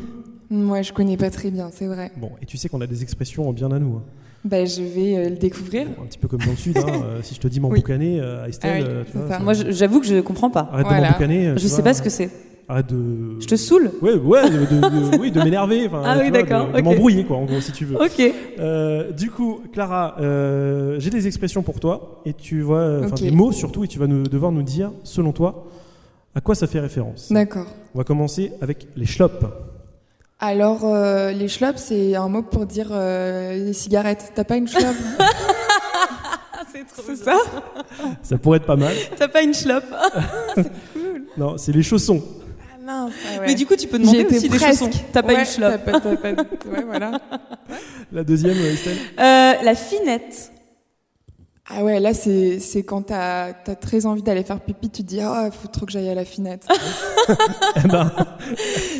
Moi 0.50 0.82
je 0.82 0.92
connais 0.92 1.16
pas 1.16 1.30
très 1.30 1.50
bien 1.50 1.70
c'est 1.72 1.86
vrai. 1.86 2.10
Bon 2.16 2.32
et 2.42 2.46
tu 2.46 2.56
sais 2.56 2.68
qu'on 2.68 2.80
a 2.80 2.86
des 2.86 3.02
expressions 3.02 3.50
bien 3.52 3.70
à 3.70 3.78
nous. 3.78 3.96
Hein. 3.96 4.02
Bah, 4.44 4.64
je 4.64 4.82
vais 4.82 5.16
euh, 5.16 5.28
le 5.28 5.36
découvrir. 5.36 5.86
Bon, 5.86 6.02
un 6.02 6.06
petit 6.06 6.18
peu 6.18 6.26
comme 6.26 6.40
dans 6.40 6.50
le 6.50 6.56
sud. 6.56 6.76
euh, 6.76 7.20
si 7.22 7.36
je 7.36 7.40
te 7.40 7.46
dis 7.46 7.60
m'emboucaner 7.60 8.20
oui. 8.20 8.26
à 8.26 8.48
Estelle, 8.48 8.84
ah 8.84 8.90
oui, 8.98 9.04
tu 9.10 9.18
vois, 9.18 9.28
ça. 9.28 9.38
Moi 9.38 9.54
j'avoue 9.54 10.00
que 10.00 10.06
je 10.06 10.20
comprends 10.20 10.50
pas. 10.50 10.68
Arrête 10.72 10.86
voilà. 10.86 11.00
de 11.00 11.06
m'emboucaner. 11.06 11.52
Je 11.56 11.66
sais 11.68 11.76
vois, 11.76 11.84
pas 11.84 11.94
ce 11.94 12.02
que 12.02 12.10
c'est. 12.10 12.28
Arrête 12.72 12.86
de. 12.86 13.38
Je 13.38 13.46
te 13.46 13.54
saoule 13.54 13.90
Ouais, 14.00 14.14
ouais, 14.14 14.48
de, 14.48 14.56
de, 14.60 15.10
de 15.10 15.18
oui, 15.18 15.30
de 15.30 15.42
m'énerver. 15.42 15.90
Ah 15.92 16.16
oui, 16.18 16.30
d'accord. 16.30 16.68
De, 16.68 16.72
okay. 16.72 16.82
m'embrouiller, 16.82 17.24
quoi, 17.24 17.36
en 17.36 17.44
gros, 17.44 17.60
si 17.60 17.70
tu 17.70 17.84
veux. 17.84 17.96
Ok. 17.96 18.32
Euh, 18.58 19.12
du 19.12 19.30
coup, 19.30 19.60
Clara, 19.74 20.16
euh, 20.20 20.98
j'ai 20.98 21.10
des 21.10 21.26
expressions 21.26 21.62
pour 21.62 21.80
toi 21.80 22.22
et 22.24 22.32
tu 22.32 22.62
vois, 22.62 23.00
enfin 23.00 23.08
okay. 23.08 23.24
des 23.24 23.30
mots 23.30 23.52
surtout, 23.52 23.84
et 23.84 23.88
tu 23.88 23.98
vas 23.98 24.06
nous, 24.06 24.22
devoir 24.22 24.52
nous 24.52 24.62
dire, 24.62 24.90
selon 25.02 25.32
toi, 25.32 25.66
à 26.34 26.40
quoi 26.40 26.54
ça 26.54 26.66
fait 26.66 26.80
référence. 26.80 27.30
D'accord. 27.30 27.66
On 27.94 27.98
va 27.98 28.04
commencer 28.04 28.52
avec 28.62 28.86
les 28.96 29.04
schlopes. 29.04 29.44
Alors, 30.40 30.86
euh, 30.86 31.30
les 31.30 31.48
schlopes, 31.48 31.76
c'est 31.76 32.14
un 32.14 32.30
mot 32.30 32.40
pour 32.40 32.64
dire 32.64 32.88
euh, 32.90 33.66
les 33.66 33.74
cigarettes. 33.74 34.32
T'as 34.34 34.44
pas 34.44 34.56
une 34.56 34.66
chlope 34.66 34.96
C'est 37.06 37.16
ça? 37.16 37.36
Ça 38.22 38.38
pourrait 38.38 38.56
être 38.56 38.66
pas 38.66 38.76
mal. 38.76 38.94
T'as 39.18 39.28
pas 39.28 39.42
une 39.42 39.52
chlope 39.52 39.84
C'est 40.54 40.72
cool. 40.94 41.24
Non, 41.36 41.58
c'est 41.58 41.72
les 41.72 41.82
chaussons. 41.82 42.22
Ah 42.82 42.84
mince. 42.84 43.12
Ah 43.26 43.40
ouais. 43.40 43.46
Mais 43.48 43.54
du 43.54 43.66
coup, 43.66 43.76
tu 43.76 43.86
peux 43.86 43.98
demander 43.98 44.24
aussi 44.24 44.48
des 44.48 44.58
chaussons. 44.58 44.90
T'as 45.12 45.22
pas 45.22 45.34
ouais. 45.34 45.44
Pas, 45.44 45.78
pas, 45.78 46.00
pas, 46.00 46.28
ouais, 46.30 46.84
voilà. 46.84 47.20
La 48.12 48.24
deuxième, 48.24 48.58
Estelle 48.58 48.96
euh, 49.18 49.62
La 49.62 49.74
finette. 49.74 50.52
Ah 51.70 51.84
ouais, 51.84 52.00
là, 52.00 52.12
c'est, 52.12 52.58
c'est 52.58 52.82
quand 52.82 53.02
t'as, 53.02 53.46
as 53.46 53.76
très 53.76 54.04
envie 54.04 54.22
d'aller 54.22 54.42
faire 54.42 54.60
pipi, 54.60 54.90
tu 54.90 55.02
te 55.02 55.08
dis, 55.08 55.20
oh, 55.22 55.46
il 55.46 55.52
faut 55.52 55.68
trop 55.68 55.86
que 55.86 55.92
j'aille 55.92 56.08
à 56.08 56.14
la 56.14 56.24
finette. 56.24 56.66
eh 57.76 57.88
ben... 57.88 58.12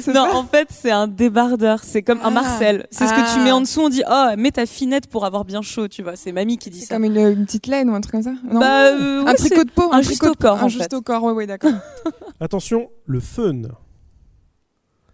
Non, 0.07 0.29
en 0.33 0.45
fait, 0.45 0.69
c'est 0.71 0.93
un 0.93 1.09
débardeur. 1.09 1.81
C'est 1.83 2.03
comme 2.03 2.21
ah. 2.23 2.29
un 2.29 2.31
Marcel. 2.31 2.87
C'est 2.91 3.05
ah. 3.05 3.09
ce 3.09 3.13
que 3.13 3.35
tu 3.35 3.45
mets 3.45 3.51
en 3.51 3.61
dessous, 3.61 3.81
on 3.81 3.89
dit, 3.89 4.03
oh, 4.09 4.29
mets 4.39 4.53
ta 4.53 4.65
finette 4.65 5.09
pour 5.09 5.27
avoir 5.27 5.45
bien 5.45 5.61
chaud, 5.61 5.89
tu 5.89 6.03
vois. 6.03 6.15
C'est 6.15 6.31
mamie 6.31 6.57
qui 6.57 6.71
dit 6.71 6.81
c'est 6.81 6.87
ça. 6.87 6.95
comme 6.95 7.05
une, 7.05 7.19
une, 7.19 7.45
petite 7.45 7.67
laine 7.67 7.91
ou 7.91 7.95
un 7.95 8.01
truc 8.01 8.13
comme 8.13 8.23
ça 8.23 8.35
non 8.45 8.61
bah, 8.61 8.87
euh, 8.87 9.23
Un 9.23 9.25
ouais, 9.25 9.35
tricot 9.35 9.65
de 9.65 9.71
peau 9.71 9.93
Un, 9.93 9.99
un 9.99 10.03
juste 10.03 10.25
au 10.25 10.35
corps. 10.35 10.59
Un 10.61 10.65
en 10.65 10.69
juste 10.69 10.85
fait. 10.85 10.95
au 10.95 11.03
corps, 11.03 11.25
ouais, 11.25 11.33
ouais, 11.33 11.47
d'accord. 11.47 11.73
Attention, 12.41 12.91
le 13.07 13.21
fun. 13.21 13.63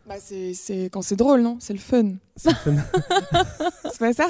Bah 0.09 0.15
c'est, 0.19 0.55
c'est 0.55 0.88
quand 0.91 1.03
c'est 1.03 1.17
drôle, 1.17 1.43
non? 1.43 1.59
C'est 1.61 1.75
le 1.75 1.79
fun. 1.79 2.12
C'est 2.37 2.50
pas 3.99 4.12
ça? 4.15 4.29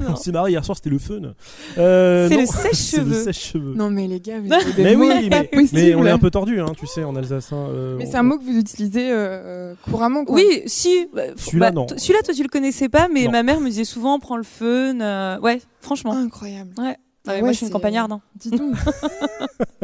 On 0.00 0.14
s'est 0.16 0.30
marré 0.32 0.50
hier 0.50 0.62
soir, 0.64 0.76
c'était 0.76 0.90
le 0.90 0.98
fun. 0.98 1.34
Euh, 1.78 2.28
c'est 2.28 2.36
le 2.36 2.46
sèche-cheveux. 3.24 3.74
Non 3.74 3.88
mais 3.88 4.06
les 4.06 4.20
gars, 4.20 4.40
vous 4.40 4.52
avez 4.52 4.72
des 4.74 4.82
mais 4.84 4.96
mots 4.96 5.08
oui, 5.08 5.28
mais, 5.30 5.44
possible. 5.44 5.70
mais, 5.80 5.94
on 5.94 6.04
est 6.04 6.10
un 6.10 6.18
peu 6.18 6.30
tordu, 6.30 6.60
hein, 6.60 6.72
tu 6.78 6.86
sais, 6.86 7.02
en 7.02 7.16
alsacien. 7.16 7.56
Euh, 7.56 7.96
mais 7.96 8.06
on... 8.06 8.10
c'est 8.10 8.16
un 8.18 8.22
mot 8.22 8.36
que 8.38 8.44
vous 8.44 8.58
utilisez 8.58 9.10
euh, 9.10 9.74
couramment, 9.90 10.24
quoi. 10.26 10.34
Oui, 10.36 10.62
si. 10.66 11.08
Celui-là, 11.36 11.70
bah, 11.70 11.72
non. 11.72 11.86
Celui-là, 11.96 12.20
toi, 12.22 12.34
tu 12.34 12.42
le 12.42 12.48
connaissais 12.50 12.90
pas, 12.90 13.08
mais 13.08 13.24
non. 13.24 13.30
ma 13.30 13.42
mère 13.42 13.60
me 13.60 13.68
disait 13.70 13.84
souvent, 13.84 14.18
prends 14.18 14.36
le 14.36 14.42
fun. 14.42 15.00
Euh, 15.00 15.38
ouais, 15.40 15.62
franchement. 15.80 16.12
Incroyable. 16.12 16.72
Ouais. 16.76 16.96
Ah 17.26 17.32
ouais 17.32 17.40
moi, 17.42 17.52
je 17.52 17.56
suis 17.58 17.66
une 17.66 17.72
campagnarde. 17.72 18.12
hein. 18.12 18.20
Dis 18.36 18.50
donc. 18.50 18.74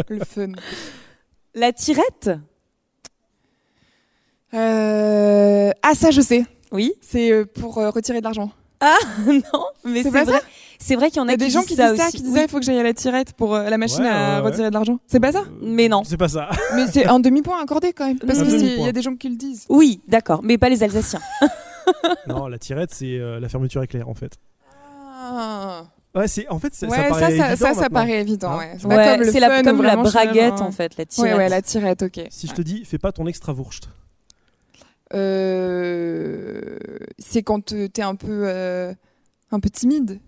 le 0.09 0.19
fun. 0.25 0.53
La 1.55 1.73
tirette 1.73 2.31
Euh... 4.55 5.71
Ah 5.89 5.95
ça, 5.95 6.11
je 6.11 6.21
sais. 6.21 6.45
Oui. 6.73 6.93
C'est 7.01 7.31
euh, 7.31 7.45
pour 7.45 7.79
euh, 7.79 7.91
retirer 7.91 8.19
de 8.21 8.25
l'argent. 8.25 8.51
Ah 8.81 8.97
non, 9.27 9.65
mais 9.85 10.03
C'est 10.03 10.11
vrai. 10.11 10.25
C'est 10.79 10.97
vrai 10.97 11.09
qu'il 11.11 11.17
y 11.19 11.21
en 11.21 11.25
Il 11.25 11.29
y 11.29 11.31
a, 11.31 11.35
a 11.35 11.37
des 11.39 11.47
qui 11.47 11.51
gens 11.53 11.61
disent 11.61 11.69
qui 11.69 11.77
disent 11.77 11.97
ça, 11.97 12.07
aussi. 12.09 12.17
qui 12.19 12.23
disaient 12.23 12.45
il 12.45 12.51
faut 12.51 12.59
que 12.59 12.65
j'aille 12.65 12.79
à 12.79 12.83
la 12.83 12.93
tirette 12.93 13.33
pour 13.33 13.55
euh, 13.55 13.71
la 13.71 13.79
machine 13.79 14.03
Ouais, 14.03 14.09
à 14.09 14.37
ouais, 14.37 14.41
ouais. 14.45 14.51
retirer 14.51 14.69
de 14.69 14.75
l'argent. 14.75 14.99
C'est 15.07 15.21
pas 15.21 15.33
ça 15.33 15.45
Mais 15.63 15.89
non. 15.89 16.03
C'est 16.05 16.17
pas 16.19 16.29
ça. 16.29 16.51
Mais 16.77 16.87
c'est 16.89 17.07
un 17.07 17.19
demi-point 17.21 17.63
accordé 17.63 17.93
quand 17.95 18.07
même. 18.07 18.19
Parce 18.19 18.39
Un 18.41 18.45
que 18.45 18.51
c'est- 18.51 18.57
il 18.57 18.63
demi-point. 18.63 18.87
y 18.87 18.89
a 18.89 18.93
des 18.93 19.03
gens 19.03 19.17
qui 19.17 19.29
le 19.31 19.37
disent. 19.37 19.65
Oui, 19.71 20.01
d'accord, 20.09 20.41
mais 20.43 20.59
pas 20.59 20.69
les 20.69 20.83
Alsaciens. 20.83 21.21
non, 22.29 22.49
la 22.49 22.59
tirette, 22.59 22.93
c'est 22.93 23.19
euh, 23.19 23.41
la 23.41 23.49
fermeture 23.49 23.83
éclair, 23.83 24.09
en 24.09 24.15
fait. 24.15 24.33
Ah. 25.15 25.85
Ouais, 26.15 26.29
c'est 26.29 26.49
en 26.49 26.59
fait, 26.59 26.75
ça, 26.75 26.87
Ouais, 26.89 26.97
ça 26.97 27.03
ça, 27.03 27.09
paraît 27.11 27.21
ça, 27.21 27.29
évident 27.53 27.57
ça, 27.67 27.75
ça 27.75 27.91
paraît 27.91 28.21
évident. 28.21 28.51
Hein 28.53 28.59
ouais. 28.59 28.73
C'est 28.79 28.87
Ouais, 28.87 29.19
comme 29.19 29.41
la, 29.41 29.63
comme 29.63 29.83
la 29.83 29.97
braguette 29.97 30.61
en 30.63 30.71
fait, 30.73 30.97
la 30.97 31.03
Ouais, 31.03 31.07
tirette. 31.07 31.37
ouais, 31.37 31.49
la 31.49 31.63
tirette, 31.63 32.03
ok. 32.03 32.21
Si 32.31 32.47
je 32.47 32.55
te 32.55 32.63
dis, 32.63 32.85
fais 32.85 32.99
pas 32.99 33.13
ton 33.13 33.27
extra 33.27 33.53
wurst. 33.53 33.89
Euh, 35.15 36.79
c'est 37.19 37.43
quand 37.43 37.75
t'es 37.93 38.03
un 38.03 38.17
peu, 38.17 38.49
euh, 38.49 38.93
un 39.51 39.61
peu 39.61 39.71
timide. 39.71 40.21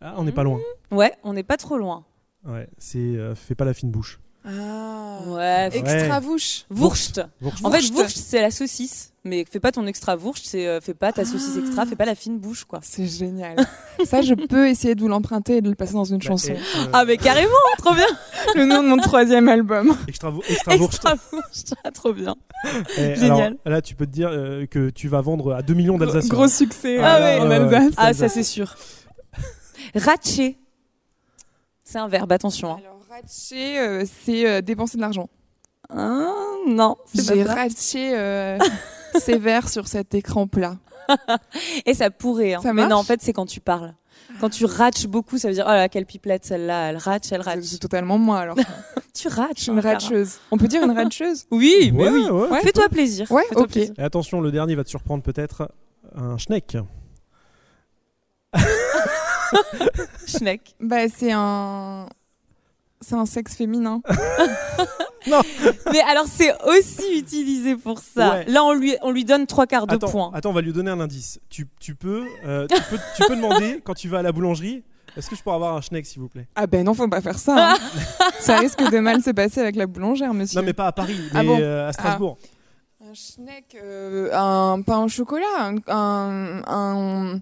Ah, 0.00 0.14
on 0.16 0.24
n'est 0.24 0.32
pas 0.32 0.44
loin. 0.44 0.60
Ouais, 0.90 1.12
on 1.22 1.32
n'est 1.32 1.42
pas 1.42 1.56
trop 1.56 1.76
loin. 1.76 2.04
Ouais, 2.44 2.68
c'est 2.78 2.98
euh, 2.98 3.34
fais 3.34 3.54
pas 3.54 3.64
la 3.64 3.74
fine 3.74 3.90
bouche. 3.90 4.20
Ah. 4.50 5.18
Ouais. 5.26 5.68
Extra. 5.72 6.20
Wurst. 6.20 7.20
En 7.62 7.70
fait, 7.70 7.78
Wurst. 7.80 7.94
wurst, 7.94 8.16
c'est 8.16 8.40
la 8.40 8.50
saucisse. 8.50 9.12
Mais 9.24 9.44
fais 9.50 9.60
pas 9.60 9.72
ton 9.72 9.86
extra 9.86 10.16
wurst, 10.16 10.46
c'est 10.46 10.66
euh, 10.66 10.80
fais 10.80 10.94
pas 10.94 11.12
ta 11.12 11.24
saucisse 11.26 11.54
Ah. 11.56 11.60
extra, 11.60 11.84
fais 11.86 11.96
pas 11.96 12.06
la 12.06 12.14
fine 12.14 12.38
bouche, 12.38 12.64
quoi. 12.64 12.78
C'est 12.82 13.06
génial. 13.06 13.56
Ça, 14.06 14.22
je 14.22 14.32
peux 14.32 14.68
essayer 14.68 14.94
de 14.94 15.00
vous 15.02 15.08
l'emprunter 15.08 15.58
et 15.58 15.60
de 15.60 15.68
le 15.68 15.74
passer 15.74 15.92
dans 15.94 16.04
une 16.04 16.16
Bah, 16.18 16.26
chanson. 16.28 16.52
euh, 16.52 16.86
Ah, 16.94 17.04
mais 17.04 17.18
carrément, 17.18 17.50
trop 17.78 17.92
bien. 17.94 18.06
Le 18.54 18.64
nom 18.64 18.82
de 18.82 18.88
mon 18.88 18.96
troisième 18.96 19.48
album. 19.48 19.94
extra, 20.06 20.32
extra 20.48 20.76
Wurst. 20.76 20.94
Extra 20.94 21.14
wurst, 21.32 21.74
ah, 21.84 21.90
trop 21.90 22.14
bien. 22.14 22.36
Et 22.96 23.16
Génial. 23.16 23.58
alors, 23.66 23.76
là, 23.76 23.82
tu 23.82 23.94
peux 23.94 24.06
te 24.06 24.12
dire 24.12 24.30
euh, 24.32 24.64
que 24.66 24.88
tu 24.88 25.08
vas 25.08 25.20
vendre 25.20 25.52
à 25.54 25.62
2 25.62 25.74
millions 25.74 25.98
d'Alsaciens. 25.98 26.30
Gros 26.34 26.48
succès 26.48 26.98
Ah 27.02 27.20
ouais. 27.20 27.40
en. 27.40 27.50
Alsace. 27.50 27.94
Ah, 27.98 28.14
ça. 28.14 28.28
c'est 28.30 28.42
sûr. 28.44 28.76
Ratcher. 29.94 30.58
C'est 31.84 31.98
un 31.98 32.08
verbe, 32.08 32.32
attention. 32.32 32.72
hein. 32.72 32.78
Alors, 32.82 32.97
ratcher, 33.20 33.78
euh, 33.78 34.04
c'est 34.24 34.46
euh, 34.48 34.60
dépenser 34.60 34.96
de 34.96 35.02
l'argent. 35.02 35.28
Ah, 35.90 36.26
non, 36.66 36.96
c'est 37.06 37.24
J'ai 37.34 37.44
pas 37.44 37.50
ça. 37.50 37.54
ratché 37.62 38.10
euh, 38.16 38.58
sévère 39.18 39.68
sur 39.68 39.88
cet 39.88 40.14
écran 40.14 40.46
plat. 40.46 40.76
Et 41.86 41.94
ça 41.94 42.10
pourrait. 42.10 42.54
hein. 42.54 42.60
Ça 42.62 42.72
mais 42.74 42.86
non, 42.86 42.96
en 42.96 43.02
fait, 43.02 43.22
c'est 43.22 43.32
quand 43.32 43.46
tu 43.46 43.60
parles. 43.60 43.94
Quand 44.40 44.50
tu 44.50 44.66
ratches 44.66 45.06
beaucoup, 45.06 45.38
ça 45.38 45.48
veut 45.48 45.54
dire 45.54 45.64
oh 45.66 45.70
là, 45.72 45.88
quelle 45.88 46.04
pipelette 46.04 46.44
celle-là, 46.44 46.90
elle 46.90 46.98
ratche, 46.98 47.32
elle 47.32 47.42
C'est 47.42 47.48
ratche. 47.50 47.64
c'est 47.64 47.78
totalement 47.78 48.18
moi 48.18 48.40
alors. 48.40 48.56
Tu 49.14 49.26
ratches. 49.26 49.58
Suis 49.62 49.72
une 49.72 49.78
hein, 49.78 49.80
Clara. 49.80 49.94
ratcheuse. 49.98 50.38
On 50.52 50.58
peut 50.58 50.68
dire 50.68 50.84
une 50.84 50.92
ratcheuse? 50.92 51.46
Oui, 51.50 51.90
mais 51.92 52.04
Ouais, 52.04 52.10
oui. 52.10 52.24
ouais. 52.30 52.48
Ouais. 52.50 52.60
Fais-toi 52.62 52.88
plaisir. 52.88 53.28
Ouais, 53.32 53.42
Fais-toi 53.48 53.62
ok. 53.64 53.70
plaisir. 53.72 53.94
Et 53.98 54.02
attention, 54.02 54.40
le 54.40 54.52
dernier 54.52 54.76
va 54.76 54.84
te 54.84 54.88
surprendre 54.90 55.24
peut-être. 55.24 55.72
Un 56.14 56.36
schneck. 56.38 56.76
Schneck. 60.26 60.74
Bah, 60.80 61.08
c'est 61.08 61.32
un. 61.32 62.08
C'est 63.00 63.14
un 63.14 63.26
sexe 63.26 63.54
féminin. 63.56 64.00
Mais 65.92 66.00
alors, 66.00 66.26
c'est 66.26 66.52
aussi 66.66 67.18
utilisé 67.18 67.76
pour 67.76 67.98
ça. 67.98 68.30
Ouais. 68.32 68.44
Là, 68.46 68.64
on 68.64 68.72
lui, 68.72 68.96
on 69.02 69.10
lui 69.10 69.24
donne 69.24 69.46
trois 69.46 69.66
quarts 69.66 69.86
de 69.86 69.94
Attends, 69.94 70.08
points. 70.10 70.30
attends, 70.34 70.50
on 70.50 70.54
va 70.54 70.60
lui 70.62 70.72
donner 70.72 70.90
un 70.90 71.00
indice. 71.00 71.38
Tu, 71.48 71.66
tu 71.80 71.94
peux, 71.94 72.24
euh, 72.46 72.66
tu, 72.66 72.80
peux, 72.90 72.98
tu 73.16 73.22
peux 73.28 73.36
demander 73.36 73.80
quand 73.84 73.94
tu 73.94 74.08
vas 74.08 74.18
à 74.18 74.22
la 74.22 74.32
boulangerie 74.32 74.82
est-ce 75.16 75.28
que 75.30 75.34
je 75.34 75.42
pourrais 75.42 75.56
avoir 75.56 75.74
un 75.74 75.80
schneck, 75.80 76.06
s'il 76.06 76.20
vous 76.20 76.28
plaît? 76.28 76.46
Ah 76.54 76.68
ben 76.68 76.84
non, 76.84 76.94
faut 76.94 77.08
pas 77.08 77.20
faire 77.22 77.38
ça. 77.38 77.72
hein. 77.72 77.76
ça 78.38 78.58
risque 78.58 78.88
de 78.88 78.98
mal 79.00 79.20
se 79.20 79.30
passer 79.30 79.58
avec 79.60 79.74
la 79.74 79.86
boulangère, 79.88 80.32
monsieur. 80.32 80.60
Non, 80.60 80.64
mais 80.66 80.74
pas 80.74 80.86
à 80.86 80.92
Paris, 80.92 81.16
mais 81.32 81.40
Ah 81.40 81.42
bon 81.42 81.58
euh, 81.60 81.88
à 81.88 81.92
Strasbourg. 81.92 82.36
Un 83.00 83.14
schneck, 83.14 83.76
euh, 83.82 84.30
un 84.32 84.80
pain 84.82 85.02
au 85.02 85.08
chocolat, 85.08 85.46
un... 85.58 85.74
un, 85.88 86.62
un- 86.68 87.40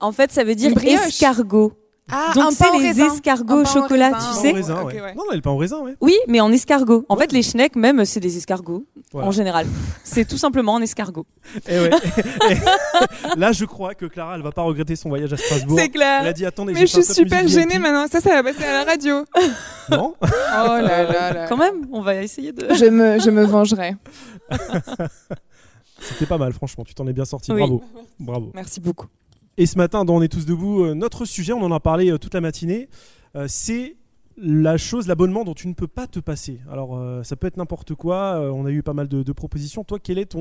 En 0.00 0.10
fait, 0.12 0.32
ça 0.32 0.42
veut 0.42 0.56
dire 0.56 0.72
escargot. 0.82 1.72
Ah, 2.12 2.32
Donc, 2.34 2.44
un 2.44 2.50
c'est 2.50 2.70
les 2.78 2.88
raisin. 2.88 3.06
escargots 3.14 3.62
au 3.62 3.64
chocolat, 3.64 4.10
raisin. 4.12 4.18
tu 4.18 4.34
Pain 4.34 4.40
sais. 4.42 4.52
raisin, 4.52 4.84
ouais. 4.84 5.00
Non, 5.16 5.22
non, 5.26 5.32
le 5.34 5.40
pain 5.40 5.50
au 5.52 5.56
raisin, 5.56 5.78
ouais. 5.80 5.96
Oui, 6.02 6.14
mais 6.28 6.38
en 6.40 6.52
escargot. 6.52 7.06
En 7.08 7.14
Ouais. 7.16 7.22
fait, 7.22 7.32
les 7.32 7.42
schnecks, 7.42 7.76
même, 7.76 8.04
c'est 8.04 8.20
des 8.20 8.36
escargots. 8.36 8.84
En 9.14 9.30
général. 9.30 9.66
C'est 10.02 10.26
tout 10.26 10.36
simplement 10.36 10.76
un 10.76 10.82
escargot. 10.82 11.24
Et 11.68 11.78
ouais. 11.78 11.90
Et 12.50 13.38
là, 13.38 13.52
je 13.52 13.64
crois 13.64 13.94
que 13.94 14.04
Clara, 14.06 14.34
elle 14.34 14.42
va 14.42 14.52
pas 14.52 14.62
regretter 14.62 14.96
son 14.96 15.08
voyage 15.08 15.32
à 15.32 15.36
Strasbourg. 15.38 15.78
C'est 15.78 15.86
Elle 15.86 15.90
clair. 15.92 16.24
a 16.26 16.32
dit 16.34 16.44
attendez, 16.44 16.74
Mais 16.74 16.80
je 16.80 16.86
suis 16.86 17.04
super 17.04 17.46
gênée 17.48 17.78
maintenant. 17.78 18.06
Ça, 18.10 18.20
ça 18.20 18.30
va 18.30 18.42
passer 18.52 18.64
à 18.64 18.84
la 18.84 18.90
radio. 18.90 19.24
Non 19.90 20.14
Oh 20.20 20.24
là 20.66 21.02
là 21.04 21.32
là. 21.32 21.46
Quand 21.48 21.56
même, 21.58 21.86
on 21.92 22.00
va 22.00 22.16
essayer 22.16 22.52
de. 22.52 22.74
Je 22.74 22.86
me, 22.86 23.18
je 23.18 23.30
me 23.30 23.44
vengerai. 23.44 23.94
C'était 26.00 26.26
pas 26.26 26.38
mal, 26.38 26.52
franchement. 26.52 26.84
Tu 26.84 26.94
t'en 26.94 27.06
es 27.06 27.12
bien 27.12 27.24
sorti. 27.24 27.52
Oui. 27.52 27.58
Bravo. 27.60 27.82
Bravo. 28.18 28.50
Merci 28.54 28.80
beaucoup. 28.80 29.06
Et 29.56 29.66
ce 29.66 29.78
matin, 29.78 30.04
dans 30.04 30.16
On 30.16 30.22
est 30.22 30.28
tous 30.28 30.46
debout, 30.46 30.82
euh, 30.82 30.94
notre 30.94 31.24
sujet, 31.24 31.52
on 31.52 31.62
en 31.62 31.70
a 31.70 31.78
parlé 31.78 32.10
euh, 32.10 32.18
toute 32.18 32.34
la 32.34 32.40
matinée, 32.40 32.88
euh, 33.36 33.46
c'est 33.48 33.96
la 34.36 34.76
chose, 34.76 35.06
l'abonnement 35.06 35.44
dont 35.44 35.54
tu 35.54 35.68
ne 35.68 35.74
peux 35.74 35.86
pas 35.86 36.08
te 36.08 36.18
passer. 36.18 36.58
Alors, 36.68 37.00
ça 37.24 37.36
peut 37.36 37.46
être 37.46 37.56
n'importe 37.56 37.94
quoi. 37.94 38.40
on 38.52 38.66
a 38.66 38.70
eu 38.72 38.82
pas 38.82 38.92
mal 38.92 39.06
de, 39.06 39.32
propositions. 39.32 39.84
Toi, 39.84 40.00
quel 40.02 40.18
est 40.18 40.34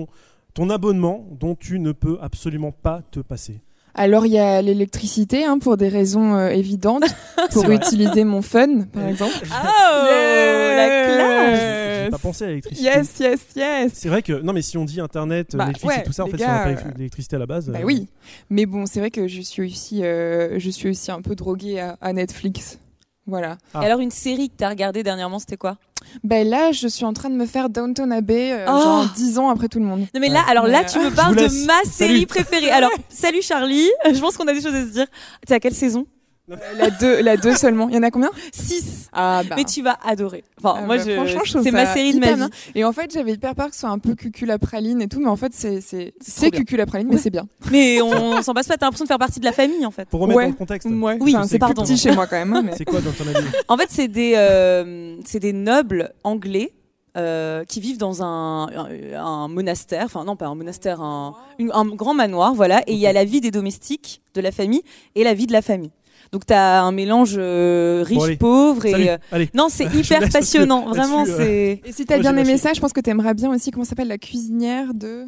ton 0.56 0.70
abonnement 0.72 1.28
dont 1.40 1.54
tu 1.54 1.78
ne 1.78 1.92
peux 1.92 2.18
absolument 2.20 2.72
pas 2.72 3.04
te 3.12 3.20
passer? 3.20 3.62
Alors, 3.96 4.26
il 4.26 4.34
y 4.34 4.40
a 4.40 4.62
l'électricité, 4.62 5.46
hein, 5.46 5.60
pour 5.60 5.78
des 5.78 5.88
raisons 5.88 6.36
euh, 6.36 6.50
évidentes. 6.50 7.04
Pour 7.52 7.70
utiliser 7.70 8.24
mon 8.24 8.42
fun, 8.42 8.82
par 8.92 9.08
exemple. 9.08 9.34
Oh, 9.44 10.06
la 10.08 11.06
classe 11.06 12.04
J'ai 12.06 12.10
pas 12.10 12.18
pensé 12.18 12.44
à 12.46 12.48
l'électricité. 12.48 12.90
Yes, 12.90 13.20
yes, 13.20 13.40
yes. 13.56 13.92
C'est 13.94 14.10
vrai 14.10 14.22
que, 14.22 14.34
non, 14.34 14.54
mais 14.54 14.62
si 14.62 14.78
on 14.78 14.86
dit 14.86 15.00
Internet, 15.00 15.56
Bah, 15.56 15.68
Netflix 15.68 15.96
ouais, 15.96 16.02
et 16.02 16.04
tout 16.04 16.14
ça, 16.14 16.24
en 16.24 16.28
fait, 16.28 16.38
gars, 16.38 16.46
ça 16.46 16.70
n'a 16.70 16.76
pas 16.76 16.82
euh, 16.82 16.92
l'électricité 16.98 17.36
à 17.36 17.40
la 17.40 17.46
base. 17.46 17.70
Bah 17.70 17.80
euh, 17.82 17.86
oui. 17.86 18.08
Mais 18.50 18.66
bon, 18.66 18.86
c'est 18.86 19.00
vrai 19.00 19.12
que 19.12 19.28
je 19.28 19.42
suis 19.42 19.64
aussi, 19.64 20.04
euh, 20.04 20.58
je 20.60 20.70
suis 20.70 20.90
aussi 20.90 21.12
un 21.12 21.22
peu 21.22 21.36
droguée 21.36 21.80
à, 21.80 21.98
à 22.02 22.14
Netflix. 22.14 22.80
Voilà. 23.28 23.58
Ah. 23.74 23.82
Et 23.84 23.86
alors, 23.86 24.00
une 24.00 24.12
série 24.12 24.50
que 24.50 24.56
t'as 24.58 24.70
regardée 24.70 25.04
dernièrement, 25.04 25.40
c'était 25.40 25.58
quoi? 25.58 25.78
Ben 26.24 26.48
là, 26.48 26.72
je 26.72 26.88
suis 26.88 27.06
en 27.06 27.14
train 27.14 27.30
de 27.30 27.36
me 27.36 27.46
faire 27.46 27.70
Downton 27.70 28.12
Abbey, 28.12 28.52
euh, 28.54 28.66
Oh. 28.68 28.82
genre 28.84 29.06
10 29.16 29.40
ans 29.40 29.50
après 29.50 29.68
tout 29.68 29.80
le 29.80 29.86
monde. 29.86 30.02
Non, 30.14 30.20
mais 30.22 30.30
là, 30.30 30.40
Ouais. 30.42 30.52
alors 30.52 30.68
là, 30.68 30.82
Mais, 30.82 30.86
tu 30.88 31.00
me 31.00 31.10
parles 31.10 31.36
de 31.36 31.66
ma 31.66 31.84
série 31.90 32.14
Salut. 32.14 32.26
préférée. 32.28 32.70
Alors, 32.72 32.92
salut 33.10 33.42
Charlie. 33.42 33.90
Je 34.12 34.20
pense 34.20 34.38
qu'on 34.38 34.48
a 34.48 34.54
des 34.54 34.62
choses 34.62 34.76
à 34.76 34.82
se 34.82 34.92
dire. 34.92 35.08
T'es 35.46 35.54
à 35.56 35.60
quelle 35.60 35.74
saison? 35.74 36.06
La 36.48 36.90
2 36.90 37.22
la 37.22 37.38
deux 37.38 37.56
seulement. 37.56 37.88
Il 37.88 37.96
y 37.96 37.98
en 37.98 38.04
a 38.04 38.12
combien? 38.12 38.30
6. 38.52 39.10
Ah 39.14 39.44
bah. 39.48 39.56
Mais 39.58 39.64
tu 39.64 39.82
vas 39.82 39.98
adorer. 40.06 40.44
Enfin, 40.62 40.76
Ah 40.80 40.86
moi, 40.86 40.98
bah, 40.98 41.04
je... 41.26 41.62
c'est 41.64 41.72
ma 41.72 41.86
série 41.94 42.14
de 42.14 42.20
ma 42.20 42.32
vie. 42.32 42.36
bien. 42.36 42.50
Et 42.76 42.84
en 42.84 42.92
fait, 42.92 43.12
j'avais 43.14 43.32
hyper 43.34 43.56
peur 43.56 43.68
que 43.70 43.74
ce 43.76 43.80
soit 43.82 43.90
un 43.90 43.98
peu 44.00 44.14
cuculapraline 44.14 45.02
et 45.02 45.08
tout, 45.08 45.22
mais 45.22 45.30
en 45.30 45.38
fait, 45.38 45.54
c'est 45.54 45.80
c'est 45.80 46.14
c'est 46.20 46.50
bien. 46.52 46.60
cuculapraline, 46.60 47.08
mais 47.10 47.18
c'est 47.18 47.30
bien. 47.30 47.48
Mais 47.72 48.02
on 48.02 48.42
s'en 48.44 48.54
passe 48.54 48.68
pas. 48.68 48.76
T'as 48.76 48.88
l'impression 48.88 49.06
de 49.06 49.08
faire 49.08 49.20
partie 49.20 49.40
de 49.40 49.46
la 49.46 49.54
famille, 49.54 49.86
en 49.86 49.92
fait. 49.92 50.06
Pour 50.10 50.20
remettre 50.20 50.38
Ouais. 50.38 50.44
dans 50.46 50.50
le 50.50 50.56
contexte, 50.56 50.90
Ouais. 50.90 51.18
Oui, 51.22 51.34
Enfin, 51.36 51.48
c'est 51.48 51.60
petit 51.60 51.98
chez 51.98 52.12
moi 52.12 52.28
quand 52.28 52.36
même. 52.38 52.54
hein, 52.54 52.62
mais... 52.66 52.74
c'est 52.78 52.86
quoi 52.86 53.00
dans 53.00 53.12
ton 53.12 53.26
avis? 53.28 53.48
En 53.70 53.78
fait, 53.78 53.88
c'est 53.90 54.10
des, 54.10 54.34
euh, 54.36 55.16
c'est 55.26 55.40
des 55.40 55.54
nobles 55.54 56.12
anglais 56.26 56.74
euh, 57.16 57.64
qui 57.64 57.80
vivent 57.80 58.00
dans 58.00 58.22
un, 58.22 58.68
un, 58.68 58.88
un 59.18 59.48
monastère, 59.48 60.06
enfin 60.06 60.24
non 60.26 60.36
pas 60.36 60.48
un 60.48 60.56
monastère, 60.56 61.00
un, 61.02 61.36
une- 61.60 61.72
un 61.74 61.86
grand 61.86 62.14
manoir, 62.16 62.54
voilà. 62.54 62.82
Et 62.88 62.94
il 62.94 63.00
y 63.00 63.08
a 63.08 63.14
la 63.14 63.24
vie 63.24 63.40
des 63.40 63.52
domestiques 63.52 64.22
de 64.34 64.42
la 64.42 64.52
famille 64.52 64.82
et 65.16 65.24
la 65.24 65.34
vie 65.34 65.46
de 65.48 65.54
la 65.54 65.62
famille. 65.62 65.92
Donc 66.32 66.46
tu 66.46 66.54
as 66.54 66.82
un 66.82 66.92
mélange 66.92 67.36
euh, 67.38 68.04
Bon, 68.10 68.20
riche-pauvre 68.22 68.86
et 68.86 69.10
euh, 69.12 69.46
non, 69.54 69.68
c'est 69.70 69.86
hyper 69.94 70.30
passionnant, 70.30 70.88
vraiment. 70.88 71.24
euh. 71.28 71.38
C'est 71.38 71.82
Et 71.86 71.92
si 71.92 72.06
t'as 72.06 72.16
Moi, 72.16 72.22
bien 72.32 72.38
aimé 72.38 72.58
ça, 72.58 72.74
je 72.74 72.80
pense 72.80 72.94
que 72.94 73.02
t'aimerais 73.02 73.34
bien 73.34 73.52
aussi 73.54 73.72
comment 73.72 73.86
s'appelle 73.86 74.08
la 74.08 74.18
cuisinière 74.18 74.94
de. 74.94 75.26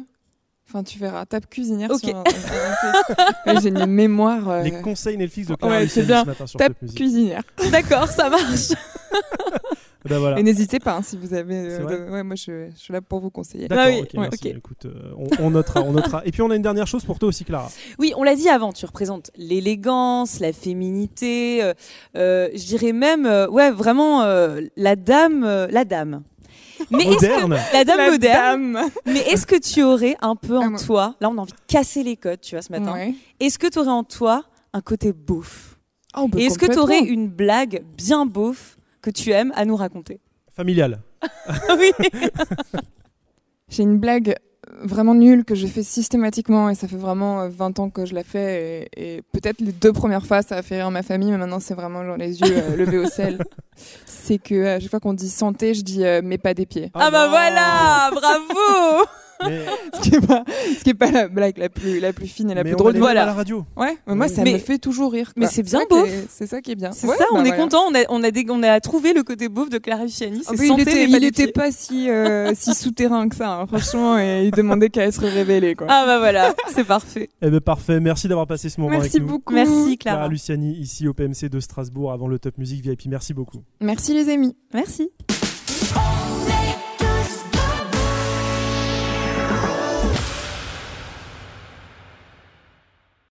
Enfin, 0.68 0.82
tu 0.82 0.98
verras, 0.98 1.24
tape 1.26 1.48
cuisinière 1.48 1.90
Ok. 1.92 2.00
sur 2.00 2.16
un- 2.16 2.24
un- 2.24 2.24
un- 2.24 3.52
Ouais, 3.54 3.60
J'ai 3.62 3.68
une 3.68 3.86
mémoire. 3.86 4.48
euh, 4.48 4.62
Les 4.62 4.72
conseils 4.72 5.16
Netflix 5.16 5.48
de 5.48 5.54
Clara 5.54 5.76
Ouais, 5.76 5.86
bien. 5.86 6.22
ce 6.22 6.26
matin 6.26 6.46
sur 6.46 6.58
Tape 6.58 6.72
cuisinière. 6.96 7.42
d'accord, 7.70 8.08
ça 8.08 8.28
marche. 8.28 8.72
Ben 10.08 10.18
voilà. 10.18 10.38
Et 10.38 10.42
n'hésitez 10.42 10.78
pas 10.78 10.96
hein, 10.96 11.02
si 11.02 11.16
vous 11.16 11.34
avez. 11.34 11.54
euh, 11.56 11.76
C'est 11.76 11.82
vrai 11.82 11.98
de- 11.98 12.10
Ouais, 12.10 12.22
moi 12.22 12.36
je, 12.36 12.68
je 12.74 12.78
suis 12.78 12.92
là 12.92 13.00
pour 13.00 13.20
vous 13.20 13.30
conseiller. 13.30 13.68
D'accord, 13.68 13.84
Ah 13.88 13.90
oui, 13.90 14.18
ouais. 14.18 14.28
Écoute, 14.56 14.86
euh, 14.86 15.12
on, 15.16 15.46
on 15.46 15.50
notera, 15.50 15.82
on 15.82 15.92
notera. 15.92 16.22
Et 16.24 16.30
puis 16.32 16.42
on 16.42 16.50
a 16.50 16.56
une 16.56 16.62
dernière 16.62 16.86
chose 16.86 17.04
pour 17.04 17.18
toi 17.18 17.28
aussi, 17.28 17.44
Clara. 17.44 17.70
Oui, 17.98 18.12
on 18.16 18.22
l'a 18.22 18.34
dit 18.36 18.48
avant, 18.48 18.72
tu 18.72 18.84
représentes 18.86 19.30
l'élégance, 19.36 20.40
la 20.40 20.52
féminité, 20.52 21.62
euh, 21.62 21.74
euh, 22.16 22.48
je 22.54 22.64
dirais 22.64 22.92
même, 22.92 23.26
euh, 23.26 23.48
ouais, 23.48 23.70
vraiment 23.70 24.22
euh, 24.22 24.60
la 24.76 24.96
dame, 24.96 25.44
euh, 25.44 25.66
la 25.70 25.84
dame. 25.84 26.22
Mais 26.90 27.04
est-ce 27.04 27.26
que 27.26 27.40
Moderne. 27.42 27.58
la 27.72 27.84
dame 27.84 27.96
La 27.98 28.10
moderne 28.10 28.72
dame. 28.74 28.88
Mais 29.06 29.20
est-ce 29.20 29.46
que 29.46 29.56
tu 29.58 29.82
aurais 29.82 30.14
un 30.20 30.36
peu 30.36 30.56
Ah, 30.62 30.66
en 30.66 30.76
toi, 30.76 31.14
là 31.20 31.30
on 31.30 31.38
a 31.38 31.40
envie 31.40 31.52
de 31.52 31.58
casser 31.66 32.02
les 32.02 32.16
codes, 32.16 32.40
tu 32.42 32.54
vois, 32.54 32.62
ce 32.62 32.70
matin. 32.70 32.92
Ouais. 32.92 33.14
Est-ce 33.40 33.58
que 33.58 33.66
tu 33.66 33.78
aurais 33.78 33.88
en 33.88 34.04
toi 34.04 34.44
un 34.74 34.82
côté 34.82 35.12
beauf? 35.14 35.78
Oh, 36.18 36.28
bah, 36.28 36.38
Et 36.38 36.44
est-ce 36.44 36.58
que 36.58 36.66
tu 36.70 36.78
aurais 36.78 37.00
une 37.00 37.28
blague 37.28 37.82
bien 37.96 38.26
beauf 38.26 38.75
que 39.06 39.10
tu 39.12 39.30
aimes 39.30 39.52
à 39.54 39.64
nous 39.64 39.76
raconter 39.76 40.18
Familiale. 40.52 40.98
Oui. 41.78 41.92
J'ai 43.68 43.84
une 43.84 43.98
blague 43.98 44.34
vraiment 44.82 45.14
nulle 45.14 45.44
que 45.44 45.54
je 45.54 45.66
fais 45.68 45.84
systématiquement 45.84 46.68
et 46.70 46.74
ça 46.74 46.88
fait 46.88 46.96
vraiment 46.96 47.42
euh, 47.42 47.48
20 47.48 47.78
ans 47.78 47.88
que 47.88 48.04
je 48.04 48.14
la 48.14 48.24
fais 48.24 48.88
et, 48.96 49.16
et 49.16 49.22
peut-être 49.32 49.60
les 49.60 49.70
deux 49.72 49.92
premières 49.92 50.26
fois 50.26 50.42
ça 50.42 50.56
a 50.56 50.62
fait 50.62 50.76
rire 50.76 50.90
ma 50.90 51.04
famille 51.04 51.30
mais 51.30 51.38
maintenant 51.38 51.60
c'est 51.60 51.74
vraiment 51.74 52.04
genre 52.04 52.16
les 52.16 52.40
yeux 52.40 52.56
euh, 52.56 52.76
levés 52.76 52.98
au 52.98 53.06
ciel. 53.06 53.38
C'est 54.06 54.38
que 54.38 54.54
euh, 54.54 54.76
à 54.76 54.80
chaque 54.80 54.90
fois 54.90 55.00
qu'on 55.00 55.14
dit 55.14 55.30
santé, 55.30 55.72
je 55.74 55.82
dis 55.82 56.04
euh, 56.04 56.20
mais 56.24 56.38
pas 56.38 56.52
des 56.54 56.66
pieds. 56.66 56.90
Ah, 56.94 57.10
bah 57.12 57.26
non. 57.26 57.30
voilà, 57.30 58.10
bravo 58.12 59.06
Mais, 59.44 59.60
Ce 59.94 60.00
qui 60.00 60.14
est 60.14 60.26
pas, 60.26 60.44
ce 60.78 60.84
qui 60.84 60.90
est 60.90 60.94
pas 60.94 61.10
la 61.10 61.28
blague 61.28 61.58
la 61.58 61.68
plus 61.68 62.00
la 62.00 62.12
plus 62.12 62.26
fine 62.26 62.50
et 62.50 62.54
la 62.54 62.64
mais 62.64 62.70
plus 62.70 62.74
on 62.76 62.78
drôle. 62.78 62.96
Voilà. 62.96 63.22
à 63.22 63.26
la 63.26 63.34
radio. 63.34 63.64
Ouais, 63.76 63.96
mais 64.06 64.14
moi 64.14 64.28
ça 64.28 64.42
Mais- 64.42 64.54
me 64.54 64.58
fait 64.58 64.78
toujours 64.78 65.12
rire. 65.12 65.32
mais 65.36 65.46
c'est 65.46 65.62
bien 65.62 65.80
est- 65.80 66.26
C'est 66.30 66.46
ça 66.46 66.60
qui 66.60 66.72
est 66.72 66.74
bien. 66.76 66.92
C'est 66.92 67.06
Ouais, 67.06 67.16
ça, 67.16 67.24
on 67.32 67.36
bah 67.36 67.40
est 67.42 67.48
voilà. 67.48 67.62
content, 67.62 67.82
on 67.88 67.94
a, 67.94 68.00
on, 68.08 68.22
a 68.22 68.30
des- 68.30 68.46
on 68.48 68.62
a 68.62 68.80
trouvé 68.80 69.12
le 69.12 69.22
côté 69.22 69.48
beauf 69.48 69.68
de 69.68 69.78
Clara 69.78 70.04
Luciani, 70.04 70.42
Ah, 70.46 70.52
il 70.58 70.80
était, 70.80 71.04
il 71.04 71.24
était 71.24 71.52
pas 71.52 71.70
si, 71.70 72.08
euh, 72.10 72.52
si 72.58 72.74
souterrain 72.74 73.28
que 73.28 73.36
ça, 73.36 73.52
hein, 73.60 73.66
franchement, 73.66 74.18
et 74.18 74.44
il 74.44 74.50
demandait 74.52 74.88
qu'à 74.88 75.10
se 75.12 75.20
révéler. 75.20 75.74
Quoi. 75.74 75.86
Ah 75.90 76.04
bah 76.06 76.18
voilà, 76.18 76.54
c'est 76.74 76.84
parfait. 76.84 77.28
Eh 77.42 77.50
ben 77.50 77.60
parfait. 77.60 78.00
Merci 78.00 78.28
d'avoir 78.28 78.46
passé 78.46 78.68
ce 78.68 78.80
moment 78.80 78.92
Merci 78.92 79.16
avec 79.16 79.22
nous. 79.22 79.28
beaucoup. 79.28 79.54
Merci 79.54 79.98
Clara 79.98 80.16
Clara. 80.18 80.28
Luciani, 80.28 80.72
ici 80.78 81.06
au 81.08 81.14
PMC 81.14 81.48
de 81.50 81.60
Strasbourg, 81.60 82.12
avant 82.12 82.28
le 82.28 82.38
Top 82.38 82.56
Music 82.58 82.82
VIP. 82.82 83.06
Merci 83.06 83.34
beaucoup. 83.34 83.62
Merci 83.80 84.14
les 84.14 84.28
amis. 84.32 84.56
Merci. 84.72 85.10